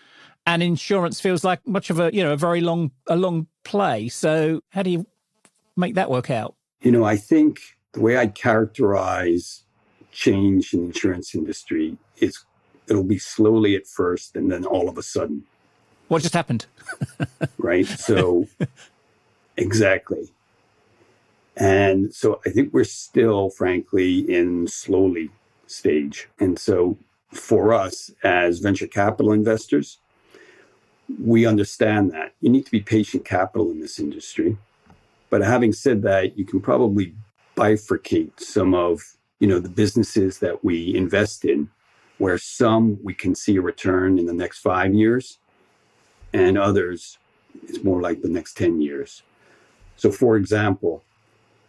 and 0.45 0.61
insurance 0.61 1.21
feels 1.21 1.43
like 1.43 1.65
much 1.65 1.89
of 1.89 1.99
a 1.99 2.13
you 2.13 2.23
know 2.23 2.33
a 2.33 2.37
very 2.37 2.61
long 2.61 2.91
a 3.07 3.15
long 3.15 3.47
play. 3.63 4.09
So 4.09 4.61
how 4.69 4.83
do 4.83 4.89
you 4.89 5.07
make 5.75 5.95
that 5.95 6.09
work 6.09 6.29
out? 6.29 6.55
You 6.81 6.91
know, 6.91 7.03
I 7.03 7.17
think 7.17 7.59
the 7.93 8.01
way 8.01 8.17
I 8.17 8.27
characterize 8.27 9.63
change 10.11 10.73
in 10.73 10.81
the 10.81 10.85
insurance 10.87 11.35
industry 11.35 11.97
is 12.17 12.43
it'll 12.87 13.03
be 13.03 13.17
slowly 13.17 13.75
at 13.75 13.87
first 13.87 14.35
and 14.35 14.51
then 14.51 14.65
all 14.65 14.87
of 14.87 14.97
a 14.97 15.03
sudden. 15.03 15.43
What 16.07 16.21
just 16.21 16.33
happened? 16.33 16.65
right. 17.57 17.87
So, 17.87 18.47
exactly. 19.57 20.29
And 21.57 22.13
so 22.13 22.41
I 22.45 22.49
think 22.49 22.73
we're 22.73 22.83
still, 22.83 23.49
frankly, 23.49 24.19
in 24.19 24.67
slowly 24.67 25.31
stage. 25.67 26.27
And 26.39 26.59
so 26.59 26.97
for 27.31 27.73
us 27.73 28.11
as 28.23 28.59
venture 28.59 28.87
capital 28.87 29.31
investors, 29.31 29.99
we 31.21 31.45
understand 31.45 32.11
that 32.11 32.33
you 32.41 32.49
need 32.49 32.65
to 32.65 32.71
be 32.71 32.81
patient 32.81 33.25
capital 33.25 33.71
in 33.71 33.79
this 33.79 33.99
industry. 33.99 34.57
But 35.29 35.41
having 35.41 35.73
said 35.73 36.01
that, 36.03 36.37
you 36.37 36.45
can 36.45 36.61
probably 36.61 37.15
bifurcate 37.57 38.39
some 38.39 38.73
of 38.73 39.01
you 39.39 39.47
know 39.47 39.59
the 39.59 39.69
businesses 39.69 40.39
that 40.39 40.63
we 40.63 40.95
invest 40.95 41.45
in, 41.45 41.69
where 42.17 42.37
some 42.37 42.97
we 43.03 43.13
can 43.13 43.35
see 43.35 43.57
a 43.57 43.61
return 43.61 44.17
in 44.19 44.25
the 44.25 44.33
next 44.33 44.59
five 44.59 44.93
years, 44.93 45.39
and 46.33 46.57
others 46.57 47.17
it's 47.63 47.83
more 47.83 48.01
like 48.01 48.21
the 48.21 48.29
next 48.29 48.57
10 48.57 48.81
years. 48.81 49.23
So 49.95 50.11
for 50.11 50.35
example, 50.35 51.03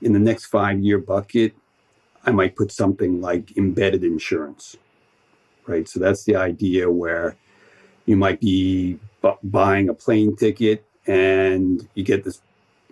in 0.03 0.13
the 0.13 0.19
next 0.19 0.47
five 0.47 0.81
year 0.81 0.99
bucket, 0.99 1.55
I 2.25 2.33
might 2.33 2.57
put 2.57 2.73
something 2.73 3.21
like 3.21 3.57
embedded 3.57 4.03
insurance, 4.05 4.77
right? 5.67 5.89
So 5.89 6.01
that's 6.01 6.25
the 6.25 6.37
idea 6.37 6.91
where 6.91 7.37
you 8.05 8.17
might 8.17 8.41
be 8.41 8.99
bu- 9.21 9.39
buying 9.43 9.89
a 9.89 9.95
plane 9.95 10.37
ticket 10.37 10.85
and 11.07 11.89
you 11.95 12.03
get 12.03 12.25
this 12.25 12.43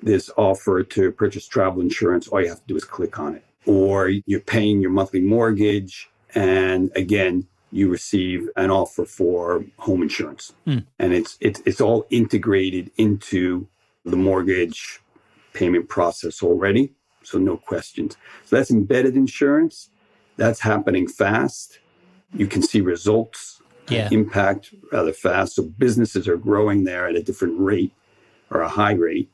this 0.04 0.30
offer 0.36 0.82
to 0.82 1.10
purchase 1.10 1.48
travel 1.48 1.80
insurance, 1.80 2.28
all 2.28 2.40
you 2.40 2.48
have 2.48 2.60
to 2.60 2.66
do 2.66 2.76
is 2.76 2.84
click 2.84 3.18
on 3.18 3.34
it. 3.34 3.44
Or 3.66 4.10
you're 4.26 4.40
paying 4.40 4.80
your 4.80 4.90
monthly 4.90 5.20
mortgage, 5.20 6.10
and 6.34 6.92
again, 6.94 7.46
you 7.72 7.88
receive 7.88 8.48
an 8.56 8.70
offer 8.70 9.04
for 9.04 9.64
home 9.78 10.02
insurance. 10.02 10.52
Mm. 10.66 10.84
And 10.98 11.12
it's, 11.12 11.36
it's, 11.40 11.60
it's 11.64 11.80
all 11.80 12.06
integrated 12.10 12.90
into 12.98 13.66
the 14.04 14.16
mortgage 14.16 15.00
payment 15.54 15.88
process 15.88 16.42
already. 16.42 16.92
So 17.22 17.38
no 17.38 17.56
questions. 17.56 18.16
So 18.44 18.56
that's 18.56 18.70
embedded 18.70 19.16
insurance. 19.16 19.88
That's 20.36 20.60
happening 20.60 21.08
fast. 21.08 21.80
You 22.34 22.46
can 22.46 22.62
see 22.62 22.80
results 22.80 23.62
yeah. 23.88 24.08
impact 24.12 24.74
rather 24.92 25.12
fast. 25.12 25.54
So 25.54 25.62
businesses 25.62 26.28
are 26.28 26.36
growing 26.36 26.84
there 26.84 27.08
at 27.08 27.16
a 27.16 27.22
different 27.22 27.58
rate 27.58 27.92
or 28.50 28.60
a 28.60 28.68
high 28.68 28.92
rate. 28.92 29.30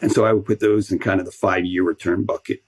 And 0.00 0.12
so 0.12 0.24
I 0.24 0.32
would 0.32 0.44
put 0.44 0.60
those 0.60 0.90
in 0.92 0.98
kind 0.98 1.20
of 1.20 1.26
the 1.26 1.32
five 1.32 1.64
year 1.64 1.82
return 1.82 2.24
bucket. 2.24 2.62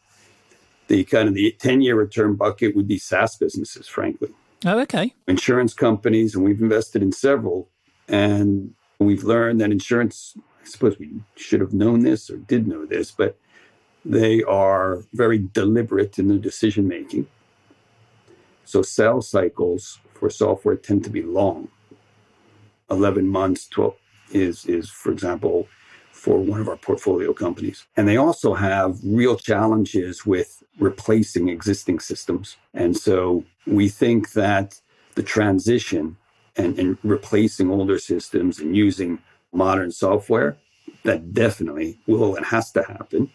The 0.86 1.04
kind 1.04 1.28
of 1.28 1.34
the 1.34 1.54
10 1.58 1.82
year 1.82 1.96
return 1.96 2.34
bucket 2.34 2.74
would 2.74 2.88
be 2.88 2.98
SaaS 2.98 3.36
businesses, 3.36 3.86
frankly. 3.86 4.30
Oh, 4.64 4.80
okay. 4.80 5.14
Insurance 5.26 5.74
companies, 5.74 6.34
and 6.34 6.44
we've 6.44 6.60
invested 6.60 7.02
in 7.02 7.12
several. 7.12 7.68
And 8.08 8.74
we've 8.98 9.22
learned 9.22 9.60
that 9.60 9.70
insurance, 9.70 10.34
I 10.62 10.66
suppose 10.66 10.98
we 10.98 11.20
should 11.36 11.60
have 11.60 11.74
known 11.74 12.00
this 12.00 12.30
or 12.30 12.38
did 12.38 12.66
know 12.66 12.86
this, 12.86 13.10
but 13.10 13.38
they 14.04 14.42
are 14.44 15.04
very 15.12 15.38
deliberate 15.38 16.18
in 16.18 16.28
their 16.28 16.38
decision 16.38 16.88
making. 16.88 17.26
So 18.64 18.82
sales 18.82 19.28
cycles 19.28 19.98
for 20.14 20.30
software 20.30 20.76
tend 20.76 21.04
to 21.04 21.10
be 21.10 21.22
long. 21.22 21.68
11 22.90 23.26
months, 23.26 23.68
12 23.68 23.94
is, 24.32 24.64
is 24.66 24.90
for 24.90 25.12
example, 25.12 25.68
for 26.18 26.38
one 26.38 26.60
of 26.60 26.68
our 26.68 26.76
portfolio 26.76 27.32
companies. 27.32 27.86
And 27.96 28.08
they 28.08 28.16
also 28.16 28.54
have 28.54 28.98
real 29.04 29.36
challenges 29.36 30.26
with 30.26 30.64
replacing 30.80 31.48
existing 31.48 32.00
systems. 32.00 32.56
And 32.74 32.96
so 32.96 33.44
we 33.66 33.88
think 33.88 34.32
that 34.32 34.80
the 35.14 35.22
transition 35.22 36.16
and, 36.56 36.76
and 36.76 36.98
replacing 37.04 37.70
older 37.70 38.00
systems 38.00 38.58
and 38.58 38.76
using 38.76 39.20
modern 39.52 39.92
software, 39.92 40.58
that 41.04 41.32
definitely 41.32 42.00
will 42.08 42.34
and 42.34 42.44
has 42.46 42.72
to 42.72 42.82
happen, 42.82 43.30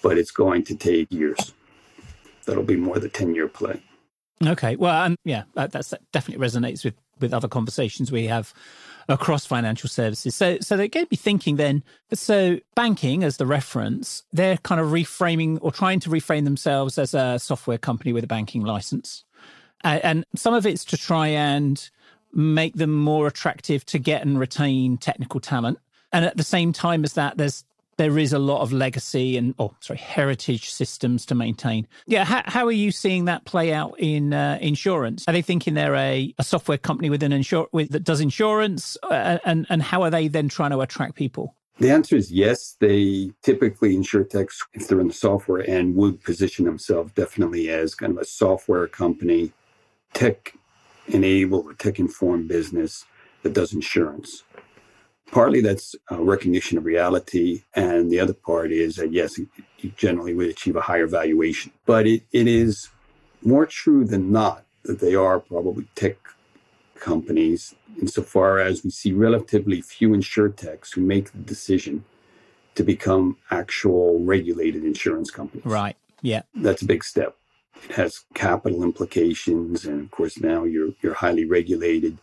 but 0.00 0.16
it's 0.16 0.30
going 0.30 0.62
to 0.64 0.76
take 0.76 1.10
years. 1.10 1.54
That'll 2.44 2.62
be 2.62 2.76
more 2.76 3.00
the 3.00 3.08
10 3.08 3.34
year 3.34 3.48
play. 3.48 3.82
Okay. 4.46 4.76
Well, 4.76 4.96
um, 5.02 5.16
yeah, 5.24 5.42
that, 5.54 5.72
that's, 5.72 5.90
that 5.90 6.02
definitely 6.12 6.46
resonates 6.46 6.84
with, 6.84 6.94
with 7.18 7.34
other 7.34 7.48
conversations 7.48 8.12
we 8.12 8.26
have 8.26 8.54
across 9.08 9.46
financial 9.46 9.88
services. 9.88 10.34
So, 10.34 10.58
so 10.60 10.76
that 10.76 10.88
gave 10.88 11.10
me 11.10 11.16
thinking 11.16 11.56
then. 11.56 11.82
So, 12.12 12.58
banking 12.74 13.22
as 13.22 13.36
the 13.36 13.46
reference, 13.46 14.24
they're 14.32 14.56
kind 14.58 14.80
of 14.80 14.88
reframing 14.88 15.58
or 15.60 15.72
trying 15.72 16.00
to 16.00 16.10
reframe 16.10 16.44
themselves 16.44 16.98
as 16.98 17.14
a 17.14 17.38
software 17.38 17.78
company 17.78 18.12
with 18.12 18.24
a 18.24 18.28
banking 18.28 18.62
license. 18.62 19.24
And 19.82 20.24
some 20.34 20.54
of 20.54 20.66
it's 20.66 20.84
to 20.86 20.96
try 20.96 21.28
and 21.28 21.88
make 22.32 22.74
them 22.74 22.92
more 22.92 23.26
attractive 23.26 23.84
to 23.86 23.98
get 23.98 24.22
and 24.22 24.38
retain 24.38 24.98
technical 24.98 25.38
talent. 25.38 25.78
And 26.12 26.24
at 26.24 26.36
the 26.36 26.42
same 26.42 26.72
time 26.72 27.04
as 27.04 27.12
that, 27.12 27.36
there's 27.36 27.64
there 27.96 28.18
is 28.18 28.32
a 28.32 28.38
lot 28.38 28.60
of 28.60 28.72
legacy 28.72 29.36
and 29.36 29.54
oh 29.58 29.74
sorry 29.80 29.98
heritage 29.98 30.70
systems 30.70 31.26
to 31.26 31.34
maintain 31.34 31.86
yeah 32.06 32.24
how, 32.24 32.42
how 32.46 32.66
are 32.66 32.72
you 32.72 32.90
seeing 32.90 33.24
that 33.26 33.44
play 33.44 33.72
out 33.72 33.94
in 33.98 34.32
uh, 34.32 34.58
insurance 34.60 35.24
are 35.28 35.32
they 35.32 35.42
thinking 35.42 35.74
they're 35.74 35.94
a, 35.94 36.34
a 36.38 36.44
software 36.44 36.78
company 36.78 37.10
with 37.10 37.22
an 37.22 37.32
insur- 37.32 37.68
with 37.72 37.90
that 37.90 38.04
does 38.04 38.20
insurance 38.20 38.96
uh, 39.10 39.38
and 39.44 39.66
and 39.68 39.82
how 39.82 40.02
are 40.02 40.10
they 40.10 40.28
then 40.28 40.48
trying 40.48 40.70
to 40.70 40.80
attract 40.80 41.14
people 41.14 41.54
the 41.78 41.90
answer 41.90 42.16
is 42.16 42.32
yes. 42.32 42.76
They 42.80 43.32
typically, 43.42 43.94
insurtechs, 43.94 44.64
if 44.72 44.88
they're 44.88 45.00
in 45.00 45.08
the 45.08 45.14
software 45.14 45.68
and 45.68 45.94
would 45.94 46.24
position 46.24 46.64
themselves 46.64 47.12
definitely 47.12 47.68
as 47.68 47.94
kind 47.94 48.12
of 48.12 48.18
a 48.18 48.24
software 48.24 48.86
company, 48.86 49.52
tech 50.14 50.54
enabled 51.08 51.66
or 51.66 51.74
tech 51.74 51.98
informed 51.98 52.48
business 52.48 53.04
that 53.42 53.52
does 53.52 53.74
insurance. 53.74 54.42
Partly 55.32 55.60
that's 55.60 55.96
a 56.10 56.22
recognition 56.22 56.78
of 56.78 56.84
reality, 56.84 57.62
and 57.74 58.10
the 58.10 58.20
other 58.20 58.32
part 58.32 58.70
is 58.70 58.96
that 58.96 59.12
yes, 59.12 59.38
you 59.38 59.48
generally 59.96 60.34
would 60.34 60.48
achieve 60.48 60.76
a 60.76 60.80
higher 60.80 61.06
valuation. 61.06 61.72
But 61.84 62.06
it, 62.06 62.22
it 62.32 62.46
is 62.46 62.88
more 63.42 63.66
true 63.66 64.04
than 64.04 64.30
not 64.30 64.64
that 64.84 65.00
they 65.00 65.14
are 65.14 65.40
probably 65.40 65.86
tech 65.94 66.16
companies 66.94 67.74
insofar 68.00 68.58
as 68.58 68.84
we 68.84 68.90
see 68.90 69.12
relatively 69.12 69.80
few 69.80 70.10
insurtechs 70.10 70.94
who 70.94 71.00
make 71.00 71.32
the 71.32 71.38
decision 71.38 72.04
to 72.74 72.82
become 72.82 73.36
actual 73.50 74.20
regulated 74.20 74.84
insurance 74.84 75.30
companies. 75.30 75.64
Right. 75.64 75.96
Yeah. 76.22 76.42
That's 76.54 76.82
a 76.82 76.86
big 76.86 77.04
step. 77.04 77.36
It 77.88 77.92
has 77.92 78.24
capital 78.34 78.82
implications, 78.82 79.84
and 79.84 80.00
of 80.02 80.10
course 80.10 80.38
now 80.40 80.64
you're 80.64 80.90
you're 81.02 81.14
highly 81.14 81.44
regulated. 81.44 82.18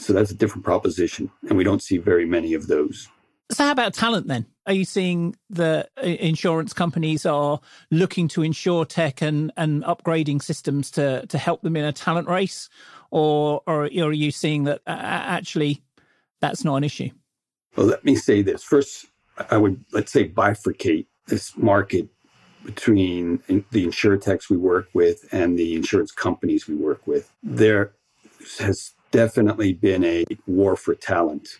So 0.00 0.12
that's 0.12 0.30
a 0.30 0.34
different 0.34 0.64
proposition, 0.64 1.30
and 1.48 1.56
we 1.56 1.64
don't 1.64 1.82
see 1.82 1.98
very 1.98 2.24
many 2.24 2.54
of 2.54 2.66
those. 2.66 3.08
So, 3.50 3.64
how 3.64 3.72
about 3.72 3.94
talent 3.94 4.28
then? 4.28 4.46
Are 4.66 4.72
you 4.72 4.84
seeing 4.84 5.34
the 5.50 5.88
uh, 5.98 6.06
insurance 6.06 6.72
companies 6.72 7.26
are 7.26 7.60
looking 7.90 8.28
to 8.28 8.42
insurtech 8.42 9.20
and, 9.20 9.52
and 9.56 9.82
upgrading 9.82 10.42
systems 10.42 10.90
to, 10.92 11.26
to 11.26 11.38
help 11.38 11.62
them 11.62 11.76
in 11.76 11.84
a 11.84 11.92
talent 11.92 12.28
race? 12.28 12.68
Or, 13.10 13.60
or, 13.66 13.82
are 13.82 14.12
you 14.12 14.30
seeing 14.30 14.64
that 14.64 14.82
uh, 14.86 14.90
actually 14.96 15.82
that's 16.40 16.64
not 16.64 16.76
an 16.76 16.84
issue? 16.84 17.10
Well, 17.76 17.86
let 17.86 18.04
me 18.04 18.14
say 18.14 18.40
this. 18.42 18.62
First, 18.62 19.06
I 19.50 19.56
would, 19.56 19.84
let's 19.92 20.12
say, 20.12 20.28
bifurcate 20.28 21.06
this 21.26 21.56
market 21.56 22.08
between 22.64 23.42
the 23.48 23.86
insurtechs 23.86 24.48
we 24.48 24.56
work 24.56 24.88
with 24.94 25.26
and 25.32 25.58
the 25.58 25.74
insurance 25.74 26.12
companies 26.12 26.68
we 26.68 26.76
work 26.76 27.06
with. 27.06 27.32
There 27.42 27.92
has 28.60 28.92
definitely 29.10 29.72
been 29.72 30.04
a 30.04 30.24
war 30.46 30.76
for 30.76 30.94
talent 30.94 31.58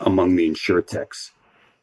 among 0.00 0.36
the 0.36 0.48
insurtechs 0.50 1.30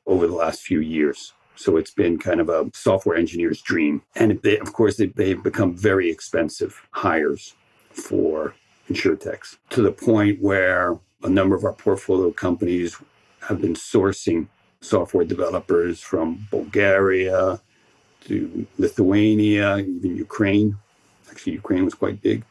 over 0.05 0.27
the 0.27 0.35
last 0.35 0.61
few 0.61 0.79
years. 0.79 1.33
So 1.55 1.77
it's 1.77 1.91
been 1.91 2.17
kind 2.17 2.39
of 2.39 2.49
a 2.49 2.69
software 2.73 3.15
engineer's 3.15 3.61
dream. 3.61 4.01
And 4.15 4.41
they, 4.41 4.57
of 4.59 4.73
course, 4.73 4.97
they, 4.97 5.07
they've 5.07 5.41
become 5.41 5.75
very 5.75 6.09
expensive 6.09 6.87
hires 6.91 7.53
for 7.91 8.55
insurtechs 8.89 9.57
to 9.69 9.81
the 9.81 9.91
point 9.91 10.41
where 10.41 10.97
a 11.23 11.29
number 11.29 11.55
of 11.55 11.63
our 11.63 11.73
portfolio 11.73 12.31
companies 12.31 12.97
have 13.41 13.61
been 13.61 13.75
sourcing 13.75 14.47
software 14.81 15.25
developers 15.25 16.01
from 16.01 16.47
Bulgaria 16.49 17.61
to 18.21 18.67
Lithuania, 18.77 19.77
even 19.77 20.15
Ukraine. 20.15 20.77
Actually, 21.29 21.53
Ukraine 21.53 21.85
was 21.85 21.93
quite 21.93 22.21
big 22.21 22.43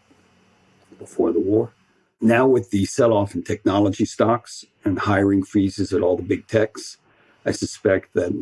before 0.98 1.32
the 1.32 1.40
war. 1.40 1.72
Now, 2.20 2.46
with 2.46 2.70
the 2.70 2.84
sell 2.84 3.14
off 3.14 3.34
in 3.34 3.42
technology 3.42 4.04
stocks 4.04 4.66
and 4.84 4.98
hiring 4.98 5.42
freezes 5.42 5.92
at 5.94 6.02
all 6.02 6.16
the 6.16 6.22
big 6.22 6.46
techs, 6.46 6.98
I 7.46 7.52
suspect 7.52 8.12
that 8.12 8.32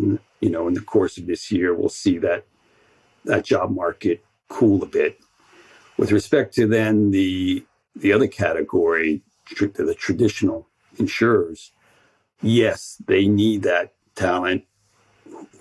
you 0.40 0.50
know 0.50 0.66
in 0.66 0.74
the 0.74 0.80
course 0.80 1.16
of 1.16 1.26
this 1.26 1.52
year 1.52 1.72
we'll 1.74 1.88
see 1.88 2.18
that 2.18 2.44
that 3.24 3.44
job 3.44 3.70
market 3.70 4.24
cool 4.48 4.82
a 4.82 4.86
bit. 4.86 5.20
With 5.96 6.10
respect 6.10 6.54
to 6.54 6.66
then 6.66 7.12
the 7.12 7.64
the 7.94 8.12
other 8.12 8.26
category, 8.26 9.22
the 9.50 9.94
traditional 9.96 10.66
insurers, 10.98 11.70
yes, 12.42 13.00
they 13.06 13.28
need 13.28 13.62
that 13.62 13.94
talent 14.16 14.64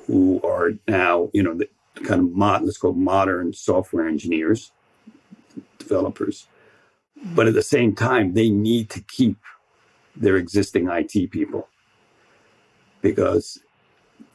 who 0.08 0.42
are 0.44 0.72
now 0.88 1.30
you 1.34 1.44
know 1.44 1.54
the 1.54 1.70
kind 2.04 2.22
of 2.22 2.32
mod, 2.32 2.64
let's 2.64 2.80
call 2.80 2.94
modern 2.94 3.54
software 3.54 4.08
engineers, 4.08 4.72
developers 5.78 6.48
but 7.24 7.48
at 7.48 7.54
the 7.54 7.62
same 7.62 7.96
time, 7.96 8.34
they 8.34 8.50
need 8.50 8.90
to 8.92 9.02
keep 9.02 9.38
their 10.16 10.38
existing 10.38 10.88
IT 10.90 11.32
people. 11.32 11.68
Because, 13.02 13.60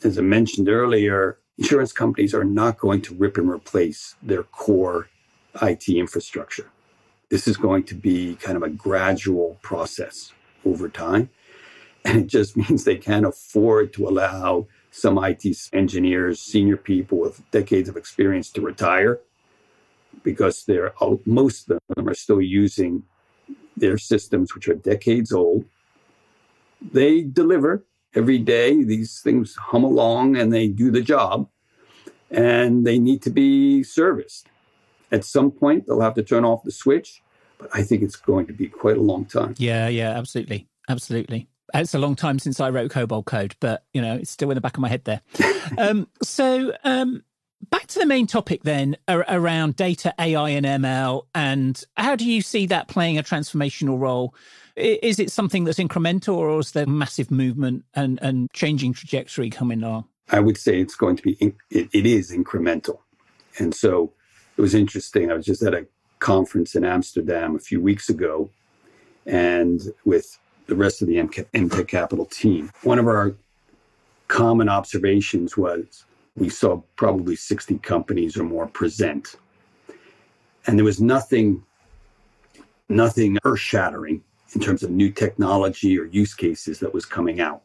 as 0.04 0.18
I 0.18 0.22
mentioned 0.22 0.68
earlier, 0.68 1.38
insurance 1.58 1.92
companies 1.92 2.34
are 2.34 2.44
not 2.44 2.78
going 2.78 3.02
to 3.02 3.14
rip 3.14 3.36
and 3.38 3.50
replace 3.50 4.14
their 4.22 4.44
core 4.44 5.08
IT 5.60 5.88
infrastructure. 5.88 6.70
This 7.28 7.48
is 7.48 7.56
going 7.56 7.84
to 7.84 7.94
be 7.94 8.36
kind 8.36 8.56
of 8.56 8.62
a 8.62 8.70
gradual 8.70 9.58
process 9.62 10.32
over 10.64 10.88
time. 10.88 11.30
And 12.04 12.18
it 12.18 12.26
just 12.26 12.56
means 12.56 12.84
they 12.84 12.96
can't 12.96 13.26
afford 13.26 13.92
to 13.94 14.08
allow 14.08 14.66
some 14.90 15.22
IT 15.22 15.44
engineers, 15.72 16.40
senior 16.40 16.76
people 16.76 17.18
with 17.18 17.50
decades 17.50 17.88
of 17.88 17.96
experience 17.96 18.50
to 18.50 18.60
retire 18.60 19.20
because 20.22 20.64
they're 20.64 20.92
most 21.27 21.70
of 21.70 21.79
them 21.94 22.09
are 22.09 22.14
still 22.14 22.40
using 22.40 23.03
their 23.77 23.98
systems, 23.98 24.55
which 24.55 24.68
are 24.68 24.75
decades 24.75 25.33
old. 25.33 25.64
They 26.81 27.22
deliver 27.22 27.85
every 28.14 28.38
day. 28.38 28.83
These 28.83 29.20
things 29.20 29.57
hum 29.57 29.85
along 29.85 30.37
and 30.37 30.53
they 30.53 30.68
do 30.68 30.90
the 30.90 31.03
job, 31.03 31.48
and 32.31 32.87
they 32.87 32.98
need 32.98 33.22
to 33.22 33.31
be 33.31 33.83
serviced. 33.83 34.48
At 35.11 35.25
some 35.25 35.51
point, 35.51 35.87
they'll 35.87 36.01
have 36.01 36.14
to 36.14 36.22
turn 36.22 36.44
off 36.44 36.64
the 36.64 36.72
switch, 36.72 37.22
but 37.59 37.68
I 37.75 37.83
think 37.83 38.03
it's 38.03 38.16
going 38.16 38.46
to 38.46 38.53
be 38.53 38.66
quite 38.68 38.96
a 38.96 39.03
long 39.03 39.27
time. 39.27 39.55
Yeah, 39.59 39.88
yeah, 39.88 40.11
absolutely, 40.11 40.68
absolutely. 40.88 41.48
It's 41.75 41.94
a 41.94 41.98
long 41.98 42.16
time 42.16 42.38
since 42.38 42.61
I 42.61 42.70
wrote 42.70 42.90
COBOL 42.90 43.25
code, 43.25 43.57
but 43.61 43.85
you 43.92 44.03
know, 44.03 44.16
it's 44.16 44.31
still 44.31 44.51
in 44.51 44.55
the 44.55 44.61
back 44.61 44.77
of 44.77 44.81
my 44.81 44.88
head 44.88 45.05
there. 45.05 45.20
um, 45.79 46.09
so, 46.22 46.72
um, 46.85 47.22
Back 47.70 47.87
to 47.88 47.98
the 47.98 48.07
main 48.07 48.27
topic 48.27 48.62
then 48.64 48.96
around 49.09 49.77
data, 49.77 50.12
AI, 50.18 50.51
and 50.51 50.66
ML. 50.66 51.22
And 51.35 51.83
how 51.96 52.16
do 52.16 52.25
you 52.25 52.42
see 52.42 52.66
that 52.66 52.88
playing 52.88 53.18
a 53.18 53.22
transformational 53.22 53.98
role? 53.98 54.35
Is 54.75 55.18
it 55.18 55.31
something 55.31 55.64
that's 55.64 55.79
incremental 55.79 56.37
or 56.37 56.59
is 56.59 56.72
there 56.72 56.87
massive 56.87 57.31
movement 57.31 57.85
and, 57.94 58.18
and 58.22 58.51
changing 58.53 58.94
trajectory 58.94 59.51
coming 59.51 59.83
along? 59.83 60.07
I 60.31 60.40
would 60.40 60.57
say 60.57 60.81
it's 60.81 60.96
going 60.96 61.16
to 61.16 61.22
be, 61.22 61.55
it, 61.70 61.88
it 61.92 62.07
is 62.07 62.33
incremental. 62.33 62.98
And 63.59 63.75
so 63.75 64.12
it 64.57 64.61
was 64.61 64.75
interesting. 64.75 65.31
I 65.31 65.35
was 65.35 65.46
just 65.46 65.62
at 65.62 65.75
a 65.75 65.87
conference 66.18 66.75
in 66.75 66.85
Amsterdam 66.85 67.55
a 67.55 67.59
few 67.59 67.81
weeks 67.81 68.09
ago 68.09 68.51
and 69.27 69.83
with 70.05 70.38
the 70.66 70.75
rest 70.75 71.03
of 71.03 71.09
the 71.09 71.16
MTech 71.16 71.88
Capital 71.88 72.25
team. 72.25 72.70
One 72.83 72.98
of 72.98 73.07
our 73.07 73.35
common 74.29 74.68
observations 74.68 75.57
was 75.57 76.05
we 76.36 76.48
saw 76.48 76.80
probably 76.96 77.36
60 77.36 77.78
companies 77.78 78.36
or 78.36 78.44
more 78.44 78.66
present. 78.66 79.36
And 80.66 80.78
there 80.78 80.84
was 80.84 81.00
nothing, 81.00 81.62
nothing 82.88 83.38
earth 83.44 83.60
shattering 83.60 84.22
in 84.54 84.60
terms 84.60 84.82
of 84.82 84.90
new 84.90 85.10
technology 85.10 85.98
or 85.98 86.04
use 86.06 86.34
cases 86.34 86.78
that 86.80 86.94
was 86.94 87.04
coming 87.04 87.40
out. 87.40 87.62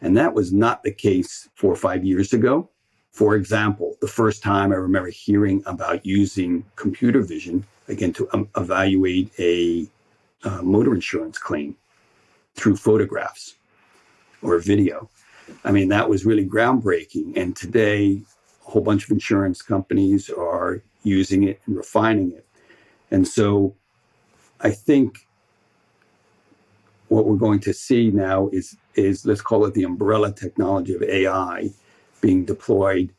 And 0.00 0.16
that 0.16 0.34
was 0.34 0.52
not 0.52 0.82
the 0.82 0.92
case 0.92 1.48
four 1.54 1.72
or 1.72 1.76
five 1.76 2.04
years 2.04 2.32
ago. 2.32 2.68
For 3.12 3.34
example, 3.34 3.96
the 4.00 4.08
first 4.08 4.42
time 4.42 4.72
I 4.72 4.76
remember 4.76 5.08
hearing 5.08 5.62
about 5.64 6.04
using 6.04 6.64
computer 6.76 7.22
vision, 7.22 7.64
again, 7.88 8.12
to 8.14 8.28
um, 8.34 8.48
evaluate 8.56 9.32
a 9.38 9.86
uh, 10.44 10.62
motor 10.62 10.94
insurance 10.94 11.38
claim 11.38 11.76
through 12.54 12.76
photographs 12.76 13.54
or 14.42 14.58
video 14.58 15.08
I 15.64 15.72
mean, 15.72 15.88
that 15.88 16.08
was 16.08 16.24
really 16.24 16.46
groundbreaking. 16.46 17.36
And 17.36 17.56
today, 17.56 18.22
a 18.66 18.70
whole 18.70 18.82
bunch 18.82 19.04
of 19.04 19.10
insurance 19.10 19.62
companies 19.62 20.30
are 20.30 20.82
using 21.02 21.44
it 21.44 21.60
and 21.66 21.76
refining 21.76 22.32
it. 22.32 22.46
And 23.10 23.26
so 23.26 23.74
I 24.60 24.70
think 24.70 25.26
what 27.08 27.26
we're 27.26 27.36
going 27.36 27.60
to 27.60 27.72
see 27.72 28.10
now 28.10 28.48
is 28.52 28.76
is 28.94 29.24
let's 29.24 29.42
call 29.42 29.64
it 29.66 29.74
the 29.74 29.84
umbrella 29.84 30.32
technology 30.32 30.94
of 30.94 31.02
AI 31.02 31.70
being 32.20 32.44
deployed 32.44 33.12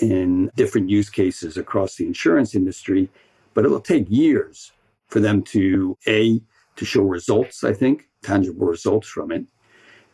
in 0.00 0.50
different 0.54 0.88
use 0.88 1.10
cases 1.10 1.56
across 1.56 1.96
the 1.96 2.06
insurance 2.06 2.54
industry, 2.54 3.08
but 3.54 3.64
it'll 3.64 3.80
take 3.80 4.06
years 4.08 4.72
for 5.08 5.20
them 5.20 5.42
to 5.42 5.96
a 6.06 6.40
to 6.76 6.84
show 6.84 7.02
results, 7.02 7.64
I 7.64 7.72
think, 7.72 8.08
tangible 8.22 8.66
results 8.66 9.08
from 9.08 9.32
it, 9.32 9.44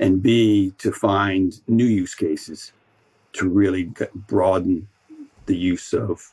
and 0.00 0.22
b 0.22 0.72
to 0.78 0.92
find 0.92 1.60
new 1.68 1.84
use 1.84 2.14
cases 2.14 2.72
to 3.32 3.48
really 3.48 3.92
broaden 4.14 4.88
the 5.46 5.56
use 5.56 5.92
of 5.92 6.32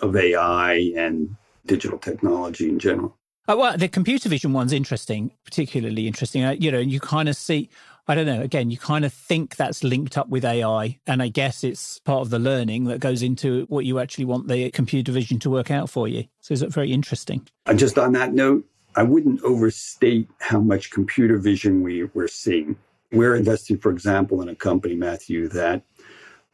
of 0.00 0.14
AI 0.14 0.92
and 0.96 1.36
digital 1.66 1.98
technology 1.98 2.68
in 2.68 2.78
general. 2.78 3.16
Uh, 3.48 3.56
well, 3.56 3.76
the 3.76 3.88
computer 3.88 4.28
vision 4.28 4.52
one's 4.52 4.72
interesting, 4.72 5.32
particularly 5.44 6.06
interesting. 6.06 6.44
Uh, 6.44 6.50
you 6.50 6.70
know, 6.70 6.78
you 6.78 7.00
kind 7.00 7.28
of 7.28 7.36
see, 7.36 7.70
I 8.06 8.14
don't 8.14 8.26
know, 8.26 8.42
again, 8.42 8.70
you 8.70 8.76
kind 8.76 9.06
of 9.06 9.12
think 9.12 9.56
that's 9.56 9.82
linked 9.82 10.18
up 10.18 10.28
with 10.28 10.44
AI. 10.44 10.98
And 11.06 11.22
I 11.22 11.28
guess 11.28 11.64
it's 11.64 11.98
part 12.00 12.20
of 12.20 12.30
the 12.30 12.38
learning 12.38 12.84
that 12.84 13.00
goes 13.00 13.22
into 13.22 13.64
what 13.68 13.86
you 13.86 14.00
actually 14.00 14.26
want 14.26 14.48
the 14.48 14.70
computer 14.70 15.12
vision 15.12 15.38
to 15.40 15.50
work 15.50 15.70
out 15.70 15.88
for 15.88 16.06
you. 16.06 16.24
So 16.42 16.52
it's 16.52 16.62
very 16.62 16.92
interesting. 16.92 17.48
And 17.64 17.78
just 17.78 17.98
on 17.98 18.12
that 18.12 18.34
note, 18.34 18.64
I 18.98 19.04
wouldn't 19.04 19.40
overstate 19.44 20.28
how 20.40 20.58
much 20.58 20.90
computer 20.90 21.38
vision 21.38 21.82
we, 21.82 22.02
we're 22.14 22.26
seeing. 22.26 22.74
We're 23.12 23.36
investing, 23.36 23.78
for 23.78 23.92
example, 23.92 24.42
in 24.42 24.48
a 24.48 24.56
company, 24.56 24.96
Matthew, 24.96 25.46
that 25.50 25.84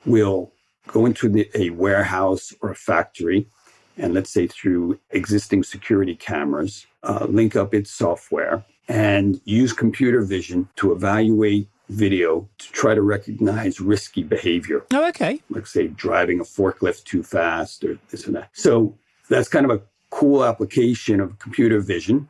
will 0.05 0.53
go 0.87 1.07
into 1.07 1.31
the, 1.31 1.51
a 1.55 1.71
warehouse 1.71 2.53
or 2.61 2.71
a 2.71 2.75
factory 2.75 3.47
and 3.97 4.13
let's 4.13 4.29
say 4.29 4.47
through 4.47 5.01
existing 5.13 5.63
security 5.63 6.15
cameras, 6.15 6.87
uh, 7.03 7.25
link 7.31 7.57
up 7.57 7.73
its 7.73 7.91
software 7.91 8.63
and 8.89 9.41
use 9.47 9.73
computer 9.73 10.21
vision 10.21 10.69
to 10.77 10.93
evaluate 10.93 11.71
video 11.89 12.47
to 12.59 12.73
try 12.73 12.95
to 12.95 13.01
recognize 13.01 13.81
risky 13.81 14.23
behavior. 14.23 14.85
Oh, 14.93 15.09
okay. 15.09 15.41
Like 15.49 15.67
say 15.67 15.87
driving 15.87 16.41
a 16.41 16.45
forklift 16.45 17.05
too 17.05 17.23
fast 17.23 17.85
or 17.85 17.99
this 18.11 18.27
and 18.27 18.37
that. 18.37 18.51
So 18.53 18.99
that's 19.31 19.49
kind 19.49 19.65
of 19.65 19.71
a 19.71 19.81
cool 20.11 20.45
application 20.45 21.21
of 21.21 21.39
computer 21.39 21.81
vision 21.81 22.29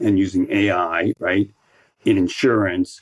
and 0.00 0.18
using 0.18 0.50
AI, 0.50 1.12
right, 1.18 1.50
in 2.04 2.18
insurance. 2.18 3.00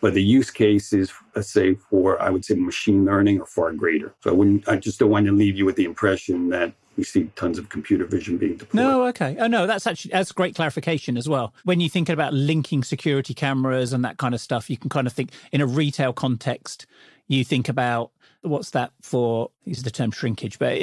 But 0.00 0.14
the 0.14 0.22
use 0.22 0.50
case 0.50 0.94
is, 0.94 1.12
let's 1.36 1.50
say, 1.50 1.74
for 1.74 2.20
I 2.22 2.30
would 2.30 2.44
say 2.44 2.54
machine 2.54 3.04
learning 3.04 3.40
or 3.40 3.46
far 3.46 3.72
greater. 3.72 4.14
So 4.20 4.30
I 4.30 4.32
wouldn't. 4.32 4.66
I 4.68 4.76
just 4.76 4.98
don't 4.98 5.10
want 5.10 5.26
to 5.26 5.32
leave 5.32 5.56
you 5.56 5.66
with 5.66 5.76
the 5.76 5.84
impression 5.84 6.48
that 6.50 6.72
we 6.96 7.04
see 7.04 7.30
tons 7.36 7.58
of 7.58 7.68
computer 7.68 8.04
vision 8.04 8.36
being 8.36 8.56
deployed. 8.56 8.82
No, 8.82 9.06
okay. 9.08 9.36
Oh 9.38 9.46
no, 9.46 9.66
that's 9.66 9.86
actually 9.86 10.12
that's 10.12 10.32
great 10.32 10.54
clarification 10.54 11.16
as 11.16 11.28
well. 11.28 11.54
When 11.64 11.80
you 11.80 11.88
think 11.88 12.08
about 12.08 12.32
linking 12.32 12.82
security 12.82 13.34
cameras 13.34 13.92
and 13.92 14.04
that 14.04 14.16
kind 14.16 14.34
of 14.34 14.40
stuff, 14.40 14.70
you 14.70 14.76
can 14.76 14.90
kind 14.90 15.06
of 15.06 15.12
think 15.12 15.32
in 15.52 15.60
a 15.60 15.66
retail 15.66 16.12
context. 16.12 16.86
You 17.28 17.44
think 17.44 17.68
about 17.68 18.10
what's 18.42 18.70
that 18.70 18.92
for? 19.02 19.50
Use 19.64 19.82
the 19.82 19.90
term 19.90 20.10
shrinkage, 20.10 20.58
but 20.58 20.76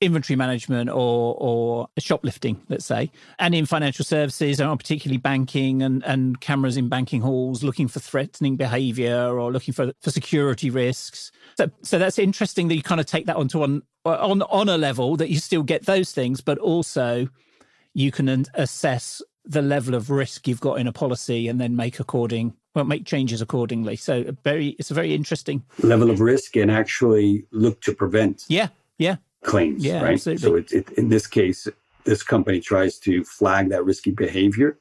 inventory 0.00 0.36
management 0.36 0.90
or 0.90 1.36
or 1.38 1.88
shoplifting, 1.98 2.62
let's 2.68 2.86
say, 2.86 3.10
and 3.38 3.54
in 3.54 3.66
financial 3.66 4.04
services, 4.04 4.60
and 4.60 4.78
particularly 4.78 5.18
banking 5.18 5.82
and 5.82 6.02
and 6.04 6.40
cameras 6.40 6.76
in 6.76 6.88
banking 6.88 7.20
halls, 7.20 7.62
looking 7.62 7.88
for 7.88 8.00
threatening 8.00 8.56
behaviour 8.56 9.38
or 9.38 9.52
looking 9.52 9.74
for 9.74 9.92
for 10.00 10.10
security 10.10 10.70
risks. 10.70 11.30
So, 11.56 11.70
so 11.82 11.98
that's 11.98 12.18
interesting 12.18 12.68
that 12.68 12.76
you 12.76 12.82
kind 12.82 13.00
of 13.00 13.06
take 13.06 13.26
that 13.26 13.36
onto 13.36 13.58
one 13.58 13.82
on 14.04 14.42
on 14.42 14.68
a 14.68 14.78
level 14.78 15.16
that 15.16 15.30
you 15.30 15.38
still 15.38 15.62
get 15.62 15.86
those 15.86 16.12
things, 16.12 16.40
but 16.40 16.58
also 16.58 17.28
you 17.92 18.10
can 18.10 18.46
assess 18.54 19.22
the 19.44 19.62
level 19.62 19.94
of 19.94 20.10
risk 20.10 20.48
you've 20.48 20.60
got 20.60 20.78
in 20.78 20.86
a 20.86 20.92
policy 20.92 21.48
and 21.48 21.60
then 21.60 21.76
make 21.76 22.00
according 22.00 22.54
well 22.74 22.84
make 22.84 23.04
changes 23.06 23.40
accordingly. 23.40 23.96
So 23.96 24.24
very 24.42 24.68
it's 24.78 24.90
a 24.90 24.94
very 24.94 25.14
interesting 25.14 25.64
level 25.82 26.10
of 26.10 26.20
risk 26.20 26.56
and 26.56 26.70
actually 26.70 27.46
look 27.50 27.80
to 27.82 27.94
prevent. 27.94 28.44
Yeah, 28.48 28.68
yeah, 28.98 29.16
claims. 29.42 29.84
Yeah, 29.84 30.02
right. 30.02 30.14
Absolutely. 30.14 30.42
So 30.42 30.54
it, 30.56 30.72
it, 30.72 30.90
in 30.98 31.08
this 31.08 31.26
case, 31.26 31.68
this 32.04 32.22
company 32.22 32.60
tries 32.60 32.98
to 33.00 33.24
flag 33.24 33.70
that 33.70 33.84
risky 33.84 34.10
behavior 34.10 34.78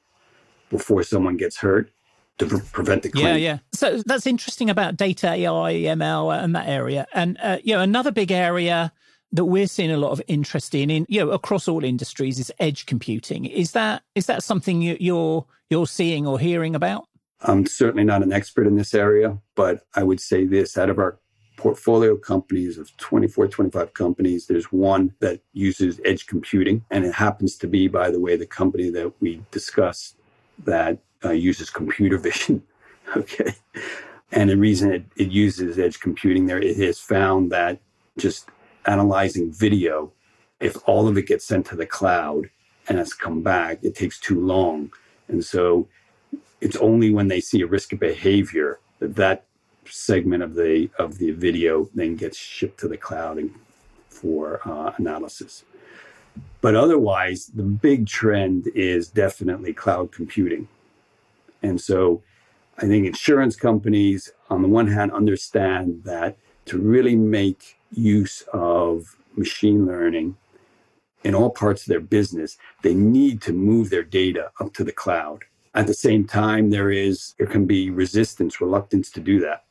before 0.70 1.04
someone 1.04 1.38
gets 1.38 1.58
hurt 1.58 1.92
to 2.40 2.48
pre- 2.48 2.62
prevent 2.72 3.04
the 3.04 3.10
claim. 3.10 3.26
Yeah, 3.26 3.36
yeah. 3.36 3.58
So 3.72 4.02
that's 4.06 4.26
interesting 4.26 4.70
about 4.70 4.98
data, 4.98 5.30
AI, 5.30 5.74
ML, 5.74 6.44
and 6.44 6.56
that 6.56 6.68
area. 6.68 7.06
And 7.14 7.38
uh, 7.42 7.60
you 7.64 7.76
know, 7.76 7.82
another 7.82 8.12
big 8.12 8.32
area 8.32 8.92
that 9.32 9.46
we're 9.46 9.68
seeing 9.68 9.92
a 9.92 9.98
lot 9.98 10.12
of 10.12 10.22
interest 10.28 10.76
in, 10.76 10.90
in 10.90 11.06
you 11.10 11.20
know, 11.20 11.32
across 11.32 11.68
all 11.68 11.84
industries, 11.84 12.40
is 12.40 12.52
edge 12.60 12.86
computing. 12.86 13.46
Is 13.46 13.72
that 13.72 14.04
is 14.16 14.26
that 14.28 14.44
something 14.44 14.82
you, 14.82 14.98
you're 15.00 15.46
you're 15.70 15.88
seeing 15.88 16.28
or 16.28 16.40
hearing 16.40 16.76
about? 16.76 17.08
I'm 17.44 17.66
certainly 17.66 18.04
not 18.04 18.24
an 18.24 18.34
expert 18.34 18.68
in 18.68 18.76
this 18.76 18.94
area, 18.94 19.38
but 19.56 19.86
I 19.96 20.04
would 20.04 20.20
say 20.20 20.46
this: 20.46 20.78
out 20.78 20.90
of 20.90 21.00
our 21.00 21.20
portfolio 21.58 22.18
companies 22.18 22.78
of 22.78 22.96
24, 22.98 23.48
25 23.48 23.94
companies, 23.94 24.48
there's 24.48 24.72
one 24.72 25.14
that 25.20 25.42
uses 25.54 26.00
edge 26.04 26.26
computing, 26.28 26.84
and 26.90 27.06
it 27.06 27.14
happens 27.14 27.56
to 27.58 27.68
be, 27.68 27.88
by 27.88 28.10
the 28.10 28.20
way, 28.20 28.36
the 28.36 28.46
company 28.46 28.90
that 28.90 29.14
we 29.20 29.42
discussed 29.52 30.18
that 30.66 31.00
uh, 31.24 31.32
uses 31.32 31.70
computer 31.70 32.18
vision. 32.30 32.64
okay. 33.16 33.54
And 34.32 34.50
the 34.50 34.58
reason 34.58 34.92
it, 34.92 35.06
it 35.16 35.32
uses 35.32 35.78
edge 35.78 36.00
computing 36.00 36.48
there, 36.48 36.60
it 36.60 36.78
has 36.78 37.00
found 37.00 37.52
that 37.52 37.80
just 38.18 38.50
analyzing 38.86 39.52
video, 39.52 40.12
if 40.60 40.76
all 40.88 41.08
of 41.08 41.18
it 41.18 41.28
gets 41.28 41.46
sent 41.46 41.66
to 41.68 41.76
the 41.76 41.86
cloud 41.86 42.50
and 42.88 42.98
has 42.98 43.14
come 43.14 43.42
back, 43.42 43.80
it 43.84 43.96
takes 43.96 44.20
too 44.20 44.40
long. 44.40 44.92
And 45.28 45.46
so 45.46 45.88
it's 46.63 46.78
only 46.78 47.12
when 47.12 47.28
they 47.28 47.41
see 47.41 47.62
a 47.62 47.67
risk 47.67 47.91
of 47.91 47.99
behavior 47.99 48.80
that 48.99 49.15
that 49.17 49.45
segment 49.86 50.41
of 50.41 50.56
the 50.56 50.89
of 50.97 51.17
the 51.17 51.32
video 51.32 51.89
then 51.93 52.15
gets 52.15 52.38
shipped 52.38 52.80
to 52.80 52.88
the 52.88 52.95
cloud 52.95 53.38
and 53.38 53.52
for 54.08 54.62
uh, 54.65 54.93
analysis. 54.97 55.65
But 56.62 56.76
otherwise, 56.76 57.47
the 57.47 57.63
big 57.63 58.08
trend 58.08 58.67
is 58.73 59.10
definitely 59.10 59.73
cloud 59.73 60.13
computing. 60.13 60.69
And 61.62 61.82
so 61.82 62.23
I 62.78 62.84
think 62.88 63.06
insurance 63.06 63.58
companies, 63.58 64.32
on 64.49 64.62
the 64.62 64.69
one 64.69 64.88
hand, 64.88 65.12
understand 65.12 66.04
that 66.06 66.38
to 66.67 66.78
really 66.78 67.17
make 67.17 67.78
use 67.91 68.43
of 68.54 69.17
machine 69.36 69.86
learning 69.86 70.38
in 71.26 71.36
all 71.36 71.49
parts 71.49 71.82
of 71.82 71.88
their 71.88 71.99
business, 71.99 72.58
they 72.84 72.93
need 72.93 73.41
to 73.41 73.52
move 73.52 73.89
their 73.89 74.04
data 74.04 74.52
up 74.62 74.73
to 74.76 74.84
the 74.86 74.91
cloud. 74.93 75.43
At 75.76 75.88
the 75.88 75.94
same 75.94 76.26
time, 76.26 76.70
there 76.70 76.92
is 76.92 77.34
there 77.38 77.48
can 77.48 77.66
be 77.66 77.90
resistance, 77.90 78.62
reluctance 78.62 79.10
to 79.12 79.20
do 79.20 79.40
that. 79.40 79.64